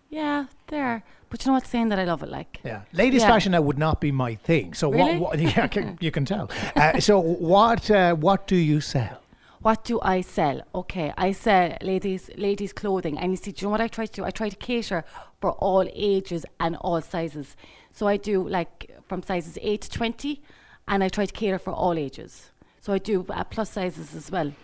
Yeah, 0.08 0.46
there. 0.68 1.02
But 1.37 1.45
you 1.45 1.50
know 1.50 1.57
what? 1.57 1.66
Saying 1.66 1.90
that 1.90 1.99
I 1.99 2.05
love 2.05 2.23
it, 2.23 2.31
like. 2.31 2.61
Yeah, 2.64 2.81
ladies' 2.95 3.21
Yeah. 3.21 3.28
fashion 3.28 3.52
now 3.52 3.61
would 3.61 3.76
not 3.76 4.00
be 4.00 4.11
my 4.11 4.37
thing. 4.37 4.73
So 4.73 4.90
Really? 4.90 5.19
what, 5.19 5.33
what? 5.33 5.38
Yeah, 5.57 5.66
can, 5.66 5.99
you 6.00 6.11
can 6.11 6.25
tell. 6.25 6.50
Uh, 6.75 6.99
so 6.99 7.19
what? 7.21 7.90
Uh, 7.90 8.14
what 8.14 8.47
do 8.47 8.57
you 8.57 8.81
sell? 8.81 9.21
What 9.61 9.85
do 9.85 10.00
I 10.00 10.23
sell? 10.23 10.62
Okay, 10.75 11.12
I 11.19 11.33
sell 11.33 11.76
ladies 11.83 12.31
ladies 12.38 12.73
clothing, 12.73 13.19
and 13.19 13.33
you 13.33 13.37
see, 13.37 13.52
do 13.52 13.61
you 13.61 13.66
know 13.66 13.73
what 13.73 13.83
I 13.83 13.88
try 13.88 14.07
to 14.07 14.12
do? 14.12 14.25
I 14.25 14.31
try 14.31 14.49
to 14.49 14.57
cater 14.57 15.05
for 15.43 15.52
all 15.52 15.87
ages 15.93 16.47
and 16.59 16.75
all 16.76 17.02
sizes. 17.02 17.55
So 17.93 18.07
I 18.09 18.16
do 18.16 18.49
like 18.49 18.90
from 19.07 19.23
sizes 19.23 19.59
eight 19.61 19.83
to 19.83 19.90
twenty, 19.90 20.40
and 20.88 21.05
I 21.05 21.11
try 21.11 21.26
to 21.26 21.35
cater 21.35 21.59
for 21.59 21.75
all 21.75 21.99
ages. 21.99 22.50
So 22.81 22.95
I 22.95 22.99
do 22.99 23.26
uh, 23.28 23.45
plus 23.45 23.69
sizes 23.73 24.14
as 24.14 24.31
well. 24.31 24.55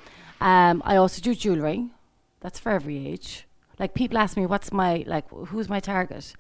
Um, 0.41 0.81
I 0.87 0.97
also 0.97 1.21
do 1.21 1.35
jewelry. 1.35 1.91
That's 2.41 2.59
for 2.59 2.73
every 2.73 3.07
age. 3.09 3.45
Like 3.79 3.93
people 3.93 4.17
ask 4.17 4.39
me, 4.39 4.47
what's 4.47 4.73
my 4.73 5.05
like, 5.07 5.29
who's 5.29 5.69
my 5.69 5.81
target? 5.81 6.33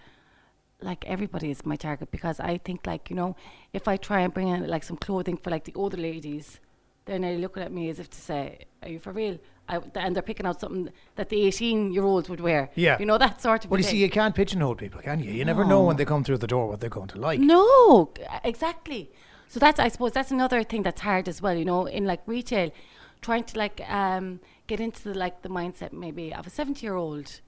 Like 0.82 1.04
everybody 1.06 1.50
is 1.50 1.64
my 1.64 1.76
target 1.76 2.10
because 2.10 2.40
I 2.40 2.58
think 2.58 2.86
like 2.86 3.10
you 3.10 3.16
know 3.16 3.36
if 3.72 3.88
I 3.88 3.96
try 3.96 4.20
and 4.20 4.32
bring 4.32 4.48
in 4.48 4.66
like 4.66 4.84
some 4.84 4.96
clothing 4.96 5.36
for 5.36 5.50
like 5.50 5.64
the 5.64 5.74
older 5.74 5.96
ladies, 5.96 6.60
they're 7.04 7.18
looking 7.18 7.62
at 7.62 7.72
me 7.72 7.88
as 7.90 7.98
if 7.98 8.10
to 8.10 8.20
say, 8.20 8.66
"Are 8.82 8.88
you 8.88 8.98
for 8.98 9.12
real?" 9.12 9.38
I, 9.68 9.78
th- 9.78 9.92
and 9.94 10.14
they're 10.14 10.22
picking 10.22 10.44
out 10.44 10.60
something 10.60 10.90
that 11.14 11.28
the 11.28 11.40
eighteen-year-olds 11.42 12.28
would 12.28 12.40
wear. 12.40 12.70
Yeah. 12.74 12.98
you 12.98 13.06
know 13.06 13.16
that 13.18 13.40
sort 13.40 13.56
of. 13.56 13.62
Thing. 13.62 13.70
Well, 13.70 13.80
you 13.80 13.84
see, 13.84 13.96
you 13.96 14.10
can't 14.10 14.34
pigeonhole 14.34 14.74
people, 14.74 15.00
can 15.00 15.20
you? 15.20 15.30
You 15.30 15.44
never 15.44 15.64
know 15.64 15.84
when 15.84 15.96
they 15.96 16.04
come 16.04 16.24
through 16.24 16.38
the 16.38 16.46
door 16.48 16.68
what 16.68 16.80
they're 16.80 16.90
going 16.90 17.08
to 17.08 17.18
like. 17.18 17.38
No, 17.40 18.12
exactly. 18.44 19.10
So 19.48 19.60
that's 19.60 19.78
I 19.78 19.88
suppose 19.88 20.12
that's 20.12 20.30
another 20.30 20.62
thing 20.64 20.82
that's 20.82 21.00
hard 21.02 21.28
as 21.28 21.40
well. 21.40 21.56
You 21.56 21.64
know, 21.64 21.86
in 21.86 22.04
like 22.06 22.22
retail, 22.26 22.70
trying 23.20 23.44
to 23.44 23.58
like 23.58 23.80
um, 23.88 24.40
get 24.66 24.80
into 24.80 25.04
the, 25.04 25.14
like 25.14 25.42
the 25.42 25.48
mindset 25.48 25.92
maybe 25.92 26.34
of 26.34 26.46
a 26.46 26.50
seventy-year-old, 26.50 27.40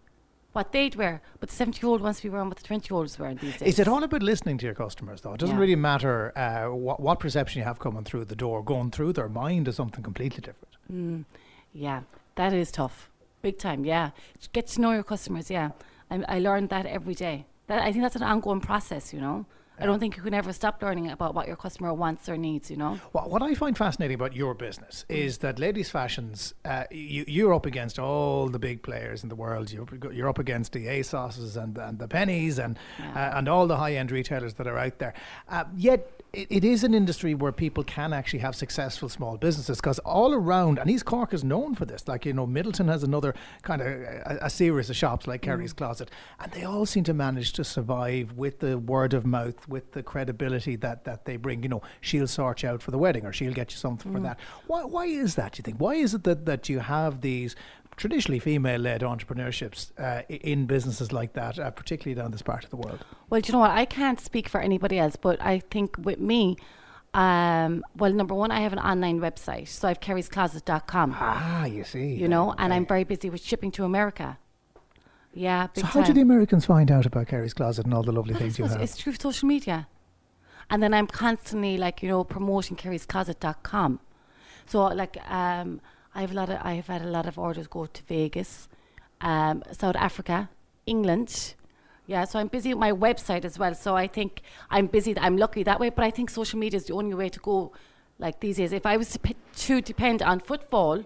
what 0.55 0.73
they'd 0.73 0.95
wear, 0.95 1.21
but 1.41 1.49
the 1.51 1.55
seventy-year-old 1.55 2.01
wants 2.01 2.21
to 2.21 2.27
be 2.27 2.31
wearing 2.31 2.49
what 2.49 2.57
the 2.57 2.65
twenty-year-olds 2.65 3.19
wear 3.19 3.35
these 3.35 3.57
days. 3.59 3.69
Is 3.75 3.79
it 3.79 3.89
all 3.89 4.03
about 4.03 4.23
listening 4.23 4.57
to 4.59 4.65
your 4.67 4.75
customers, 4.75 5.21
though? 5.21 5.35
It 5.35 5.41
doesn't 5.41 5.57
Yeah. 5.57 5.61
really 5.61 5.77
matter 5.77 6.33
uh, 6.39 6.75
what, 6.75 7.01
what 7.01 7.21
perception 7.21 7.59
you 7.59 7.65
have 7.65 7.79
coming 7.79 8.05
through 8.05 8.25
the 8.27 8.37
door. 8.37 8.63
Going 8.63 8.91
through 8.91 9.13
their 9.15 9.29
mind 9.29 9.69
is 9.69 9.77
something 9.77 10.03
completely 10.03 10.41
different. 10.41 11.27
Yeah, 11.73 12.03
that 12.37 12.53
is 12.53 12.71
tough, 12.71 13.11
big 13.43 13.59
time. 13.59 13.85
Yeah, 13.85 14.11
get 14.53 14.69
to 14.69 14.81
know 14.81 14.93
your 14.93 15.03
customers. 15.03 15.51
Yeah, 15.51 15.71
I, 16.11 16.25
I 16.29 16.39
learned 16.39 16.69
that 16.71 16.87
every 16.87 17.15
day. 17.15 17.47
That 17.67 17.83
I 17.83 17.91
think 17.93 18.03
that's 18.05 18.17
an 18.17 18.23
ongoing 18.23 18.61
process. 18.61 19.13
You 19.13 19.21
know, 19.21 19.47
I 19.79 19.87
don't 19.87 19.99
think 19.99 20.17
you 20.17 20.23
can 20.23 20.35
ever 20.35 20.53
stop 20.53 20.81
learning 20.83 21.11
about 21.11 21.35
what 21.35 21.47
your 21.47 21.57
customer 21.57 21.93
wants 21.93 22.29
or 22.29 22.37
needs. 22.37 22.71
You 22.71 22.77
know. 22.77 23.01
What, 23.13 23.31
what 23.31 23.43
I 23.43 23.55
find 23.55 23.77
fascinating 23.77 24.15
about 24.15 24.35
your 24.35 24.55
business 24.55 25.05
is 25.09 25.39
that 25.39 25.59
ladies' 25.59 25.91
fashions, 25.91 26.55
uh, 26.65 26.85
you, 26.91 27.25
you're 27.27 27.55
up 27.55 27.67
against 27.67 27.99
all 27.99 28.49
the 28.49 28.59
big 28.59 28.83
players 28.83 29.23
in 29.23 29.29
the 29.29 29.35
world. 29.35 29.73
You're, 29.73 29.87
you're 30.13 30.29
up 30.29 30.39
against 30.39 30.73
the 30.73 30.87
ASOSs 30.87 31.57
and, 31.57 31.77
and 31.79 31.99
the 31.99 32.09
Penneys 32.09 32.59
and 32.59 32.79
uh, 33.15 33.33
and 33.35 33.49
all 33.49 33.67
the 33.67 33.77
high 33.77 33.95
end 33.95 34.11
retailers 34.11 34.55
that 34.55 34.67
are 34.67 34.79
out 34.79 34.99
there. 34.99 35.15
Uh, 35.49 35.65
yet 35.77 36.23
it, 36.35 36.47
it 36.51 36.65
is 36.65 36.85
an 36.85 36.95
industry 36.95 37.35
where 37.35 37.53
people 37.53 37.85
can 37.85 38.13
actually 38.13 38.41
have 38.41 38.55
successful 38.55 39.09
small 39.09 39.37
businesses 39.37 39.79
because 39.79 39.99
all 40.01 40.35
around, 40.35 40.79
and 40.79 40.91
East 40.91 41.05
Cork 41.05 41.33
is 41.33 41.45
known 41.45 41.75
for 41.75 41.85
this. 41.85 42.07
Like 42.09 42.27
you 42.27 42.33
know, 42.33 42.47
Midleton 42.47 42.87
has 42.89 43.03
another 43.03 43.35
kind 43.63 43.81
of 43.81 43.89
a, 43.89 44.39
a 44.43 44.51
series 44.51 44.91
of 44.91 44.97
shops 44.97 45.27
like 45.27 45.43
Kerry's 45.43 45.73
mm. 45.73 45.79
Closet, 45.79 46.11
and 46.41 46.53
they 46.53 46.65
all 46.65 46.87
seem 46.87 47.05
to 47.05 47.15
manage 47.15 47.53
to 47.55 47.65
survive 47.65 48.33
with 48.33 48.61
the 48.61 48.79
word 48.79 49.15
of 49.15 49.25
mouth, 49.25 49.69
with 49.69 49.93
the 49.93 50.03
credibility 50.03 50.77
that 50.77 51.05
that 51.05 51.25
they 51.25 51.37
bring. 51.37 51.63
You 51.63 51.69
know, 51.69 51.83
she'll 52.01 52.27
sort 52.27 52.63
you 52.63 52.69
out 52.69 52.83
for 52.83 52.91
the 52.91 52.99
wedding, 52.99 53.25
or 53.25 53.33
she'll 53.33 53.53
get 53.53 53.73
you 53.73 53.79
something 53.79 54.13
for 54.13 54.19
mm. 54.19 54.25
that. 54.25 54.41
Why 54.67 54.85
why 54.85 55.07
is 55.07 55.37
that? 55.37 55.53
Do 55.53 55.59
you 55.59 55.63
think? 55.63 55.79
Why 55.79 55.95
is 55.95 56.15
it 56.15 56.25
that 56.25 56.47
that 56.47 56.69
you 56.69 56.81
have 56.81 57.21
these 57.21 57.57
traditionally 57.97 58.39
female-led 58.39 59.03
entrepreneurships 59.03 59.91
uh, 59.99 60.23
in 60.29 60.67
businesses 60.67 61.13
like 61.13 61.33
that, 61.35 61.59
uh, 61.59 61.71
particularly 61.71 62.21
down 62.21 62.31
this 62.31 62.43
part 62.43 62.65
of 62.65 62.71
the 62.71 62.77
world? 62.77 63.05
Well, 63.31 63.41
do 63.41 63.49
you 63.49 63.53
know 63.53 63.61
what? 63.61 63.71
I 63.71 63.85
can't 63.85 64.21
speak 64.21 64.49
for 64.49 64.61
anybody 64.61 64.99
else, 64.99 65.17
but 65.17 65.41
I 65.41 65.59
think 65.59 65.97
with 65.99 66.19
me, 66.19 66.57
um, 67.15 67.85
well, 67.97 68.13
number 68.13 68.35
one, 68.35 68.51
I 68.51 68.61
have 68.61 68.73
an 68.73 68.81
online 68.81 69.21
website, 69.21 69.69
so 69.69 69.87
I 69.87 69.91
have 69.93 70.01
kerryscloset.com. 70.01 71.17
Ah, 71.17 71.65
you 71.65 71.85
see. 71.85 72.15
You 72.15 72.29
know, 72.29 72.55
and 72.59 72.75
I'm 72.75 72.87
very 72.87 73.05
busy 73.05 73.31
with 73.31 73.43
shipping 73.43 73.71
to 73.73 73.85
America. 73.85 74.39
Yeah, 75.33 75.67
big 75.75 75.85
So 75.85 75.91
how 75.91 76.03
do 76.03 76.13
the 76.13 76.21
Americans 76.21 76.65
find 76.65 76.91
out 76.91 77.07
about 77.07 77.27
Kerry's 77.27 77.55
Closet 77.55 77.85
and 77.85 77.95
all 77.95 78.03
the 78.03 78.13
lovely 78.13 78.35
things 78.35 78.59
you 78.59 78.65
have? 78.67 78.81
It's 78.81 78.95
through 78.95 79.15
social 79.15 79.49
media. 79.49 79.89
And 80.71 80.83
then 80.83 80.95
I'm 80.95 81.07
constantly 81.07 81.77
like, 81.77 82.03
you 82.03 82.09
know, 82.09 82.25
promoting 82.25 82.77
kerryscloset.com. 82.77 84.01
So 84.67 84.85
like 84.87 85.19
um 85.31 85.81
I 86.15 86.21
have 86.21 86.31
a 86.31 86.35
lot 86.35 86.49
of 86.49 86.59
I 86.63 86.75
have 86.75 86.87
had 86.87 87.03
a 87.03 87.09
lot 87.09 87.27
of 87.27 87.39
orders 87.39 87.67
go 87.67 87.87
to 87.87 88.03
Vegas, 88.05 88.69
um, 89.21 89.63
South 89.73 89.97
Africa, 89.97 90.49
England. 90.87 91.55
Yeah, 92.07 92.25
so 92.25 92.39
I'm 92.39 92.49
busy 92.49 92.75
with 92.75 92.81
my 92.81 92.93
website 92.93 93.45
as 93.45 93.59
well. 93.59 93.75
So 93.75 93.97
I 93.97 94.07
think 94.07 94.43
I'm 94.71 94.87
busy. 94.87 95.19
I'm 95.19 95.37
lucky 95.39 95.63
that 95.63 95.81
way. 95.81 95.89
But 95.91 96.05
I 96.05 96.11
think 96.11 96.31
social 96.31 96.59
media 96.59 96.77
is 96.77 96.85
the 96.87 96.95
only 96.95 97.15
way 97.15 97.29
to 97.31 97.41
go. 97.41 97.73
Like 98.19 98.39
these 98.41 98.59
days, 98.59 98.73
if 98.73 98.87
I 98.87 98.97
was 98.97 99.11
to, 99.13 99.19
p- 99.19 99.37
to 99.57 99.81
depend 99.81 100.23
on 100.23 100.39
football, 100.39 101.03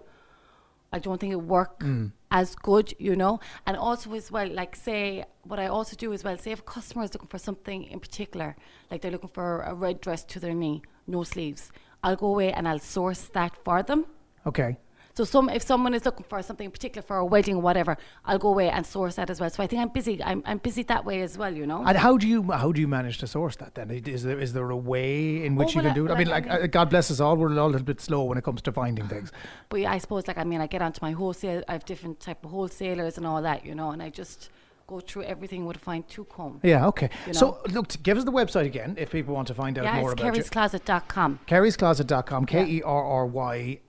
I 0.93 0.99
don't 0.99 1.19
think 1.19 1.33
it 1.33 1.37
would 1.37 1.47
work 1.47 1.83
as 2.29 2.55
good, 2.55 2.93
you 2.99 3.15
know. 3.15 3.39
And 3.65 3.75
also 3.77 4.13
as 4.13 4.31
well, 4.31 4.47
like 4.47 4.75
say 4.75 5.25
what 5.43 5.59
I 5.59 5.67
also 5.67 5.95
do 5.95 6.13
as 6.13 6.23
well, 6.23 6.37
say 6.37 6.51
if 6.51 6.59
a 6.59 6.63
customer 6.63 7.03
is 7.05 7.13
looking 7.13 7.29
for 7.29 7.39
something 7.39 7.85
in 7.85 7.99
particular, 7.99 8.55
like 8.91 9.01
they're 9.01 9.09
looking 9.11 9.29
for 9.29 9.61
a 9.61 9.73
red 9.73 10.01
dress 10.01 10.23
to 10.25 10.39
their 10.39 10.53
knee, 10.53 10.83
no 11.07 11.23
sleeves, 11.23 11.71
I'll 12.03 12.15
go 12.15 12.27
away 12.27 12.53
and 12.53 12.67
I'll 12.67 12.77
source 12.79 13.23
that 13.33 13.55
for 13.63 13.81
them. 13.81 14.05
Okay. 14.45 14.77
So 15.19 15.25
some 15.25 15.49
if 15.49 15.63
someone 15.63 15.93
is 15.93 16.05
looking 16.05 16.25
for 16.29 16.41
something 16.41 16.63
in 16.63 16.71
particular 16.71 17.05
for 17.05 17.17
a 17.17 17.25
wedding 17.25 17.55
or 17.57 17.61
whatever, 17.61 17.97
I'll 18.23 18.39
go 18.39 18.47
away 18.47 18.69
and 18.69 18.85
source 18.85 19.15
that 19.15 19.29
as 19.29 19.41
well. 19.41 19.49
So 19.49 19.61
I 19.61 19.67
think 19.67 19.81
I'm 19.81 19.89
busy. 19.89 20.23
I'm, 20.23 20.41
I'm 20.45 20.59
busy 20.59 20.81
that 20.83 21.03
way 21.03 21.21
as 21.23 21.37
well, 21.37 21.53
you 21.53 21.67
know. 21.67 21.83
And 21.85 21.97
how 21.97 22.15
do 22.15 22.25
you 22.25 22.49
how 22.53 22.71
do 22.71 22.79
you 22.79 22.87
manage 22.87 23.17
to 23.17 23.27
source 23.27 23.57
that 23.57 23.75
then? 23.75 23.91
Is 23.91 24.23
there 24.23 24.39
is 24.39 24.53
there 24.53 24.69
a 24.69 24.77
way 24.77 25.43
in 25.45 25.57
which 25.57 25.75
Oh, 25.75 25.81
you 25.81 25.83
well, 25.83 25.93
can 25.93 25.95
do 25.95 26.05
it? 26.07 26.11
I 26.13 26.17
mean, 26.17 26.29
like, 26.29 26.47
I 26.47 26.53
mean- 26.53 26.63
uh, 26.63 26.67
God 26.67 26.89
bless 26.89 27.11
us 27.11 27.19
all, 27.19 27.35
we're 27.35 27.49
all 27.59 27.67
a 27.67 27.73
little 27.75 27.83
bit 27.85 27.99
slow 27.99 28.23
when 28.23 28.37
it 28.37 28.45
comes 28.45 28.61
to 28.61 28.71
finding 28.71 29.09
things. 29.09 29.33
But 29.67 29.81
yeah, 29.81 29.91
I 29.91 29.97
suppose 29.97 30.25
like 30.25 30.37
I 30.37 30.45
mean 30.45 30.61
I 30.61 30.67
get 30.67 30.81
onto 30.81 30.99
my 31.01 31.11
wholesale. 31.11 31.63
I 31.67 31.73
have 31.73 31.83
different 31.83 32.21
type 32.21 32.45
of 32.45 32.51
wholesalers 32.51 33.17
and 33.17 33.27
all 33.27 33.41
that, 33.41 33.65
you 33.65 33.75
know, 33.75 33.91
and 33.91 34.01
I 34.01 34.09
just 34.09 34.49
go 34.87 35.01
through 35.01 35.23
everything 35.23 35.65
with 35.65 35.75
a 35.75 35.79
fine 35.81 36.03
tooth 36.03 36.29
comb. 36.29 36.61
Yeah, 36.63 36.87
okay. 36.87 37.09
You 37.27 37.33
So 37.33 37.59
look, 37.73 37.91
give 38.03 38.17
us 38.17 38.23
the 38.23 38.31
website 38.31 38.67
again 38.67 38.95
if 38.97 39.11
people 39.11 39.35
want 39.35 39.49
to 39.49 39.53
find 39.53 39.77
out 39.77 39.83
Yeah, 39.83 39.99
more 39.99 40.13
about 40.13 40.33
you. 40.33 40.41
kerryscloset.com. 40.41 41.39
Kerryscloset.com, 41.45 42.45
K 42.45 42.65
E 42.75 42.81
R 42.83 43.03
R 43.03 43.25
Y. 43.25 43.79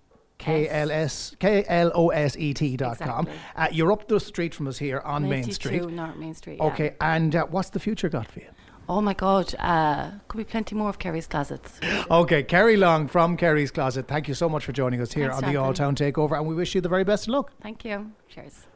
K 0.40 0.68
L 0.68 0.90
S 0.90 1.37
K 1.38 1.64
L 1.68 1.92
O 1.94 2.09
S 2.09 2.37
E 2.37 2.53
T 2.55 2.76
dot 2.76 2.98
com. 2.98 3.26
Exactly. 3.26 3.40
Uh, 3.57 3.68
you're 3.72 3.92
up 3.92 4.09
the 4.09 4.18
street 4.18 4.55
from 4.55 4.66
us 4.66 4.79
here 4.79 5.00
on 5.00 5.22
Main 5.22 5.42
92 5.42 5.53
Street. 5.53 5.87
North 5.87 6.16
Main 6.16 6.35
Street. 6.35 6.57
yeah. 6.59 6.64
Okay, 6.64 6.96
and 7.00 7.37
uh, 7.37 7.46
what's 7.46 7.70
the 7.70 7.79
future 7.81 8.09
got 8.09 8.31
for 8.31 8.40
you? 8.40 8.46
Oh 8.88 9.00
my 9.00 9.14
God, 9.14 9.55
uh, 9.61 10.11
could 10.26 10.38
be 10.38 10.44
plenty 10.44 10.74
more 10.74 10.88
of 10.88 10.98
Kerry's 10.98 11.29
closets. 11.29 11.79
Okay, 12.11 12.42
Kerry 12.42 12.76
Long 12.76 13.07
from 13.07 13.37
Kerry's 13.37 13.70
Closet. 13.70 14.09
Thank 14.09 14.26
you 14.26 14.35
so 14.35 14.48
much 14.48 14.64
for 14.64 14.72
joining 14.72 15.00
us 15.00 15.12
here 15.12 15.31
Thanks, 15.31 15.44
on 15.44 15.53
the. 15.53 15.61
All 15.61 15.72
Town 15.72 15.94
Takeover, 15.94 16.37
and 16.37 16.48
we 16.48 16.57
wish 16.57 16.74
you 16.74 16.81
the 16.81 16.88
very 16.88 17.05
best 17.05 17.29
of 17.29 17.35
luck. 17.35 17.53
Thank 17.62 17.85
you. 17.85 18.11
Cheers. 18.29 18.66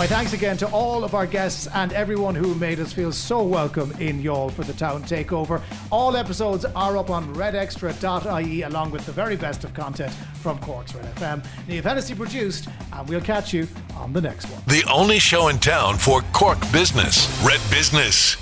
My 0.00 0.06
thanks 0.06 0.32
again 0.32 0.56
to 0.56 0.68
all 0.68 1.04
of 1.04 1.14
our 1.14 1.26
guests 1.26 1.68
and 1.74 1.92
everyone 1.92 2.34
who 2.34 2.54
made 2.54 2.80
us 2.80 2.90
feel 2.90 3.12
so 3.12 3.42
welcome 3.42 3.92
in 4.00 4.22
Youghal 4.22 4.50
for 4.50 4.64
the 4.64 4.72
Town 4.72 5.02
Takeover. 5.02 5.60
All 5.90 6.16
episodes 6.16 6.64
are 6.64 6.96
up 6.96 7.10
on 7.10 7.34
redextra.ie 7.34 8.62
along 8.62 8.92
with 8.92 9.04
the 9.04 9.12
very 9.12 9.36
best 9.36 9.62
of 9.62 9.74
content 9.74 10.10
from 10.40 10.58
Cork's 10.60 10.94
Red 10.94 11.04
FM. 11.16 11.44
Neve 11.68 11.84
Hennessy 11.84 12.14
produced, 12.14 12.66
and 12.94 13.06
we'll 13.10 13.20
catch 13.20 13.52
you 13.52 13.68
on 13.94 14.14
the 14.14 14.22
next 14.22 14.46
one. 14.46 14.62
The 14.68 14.90
only 14.90 15.18
show 15.18 15.48
in 15.48 15.58
town 15.58 15.98
for 15.98 16.22
Cork 16.32 16.58
business. 16.72 17.28
Red 17.44 17.60
Business. 17.70 18.38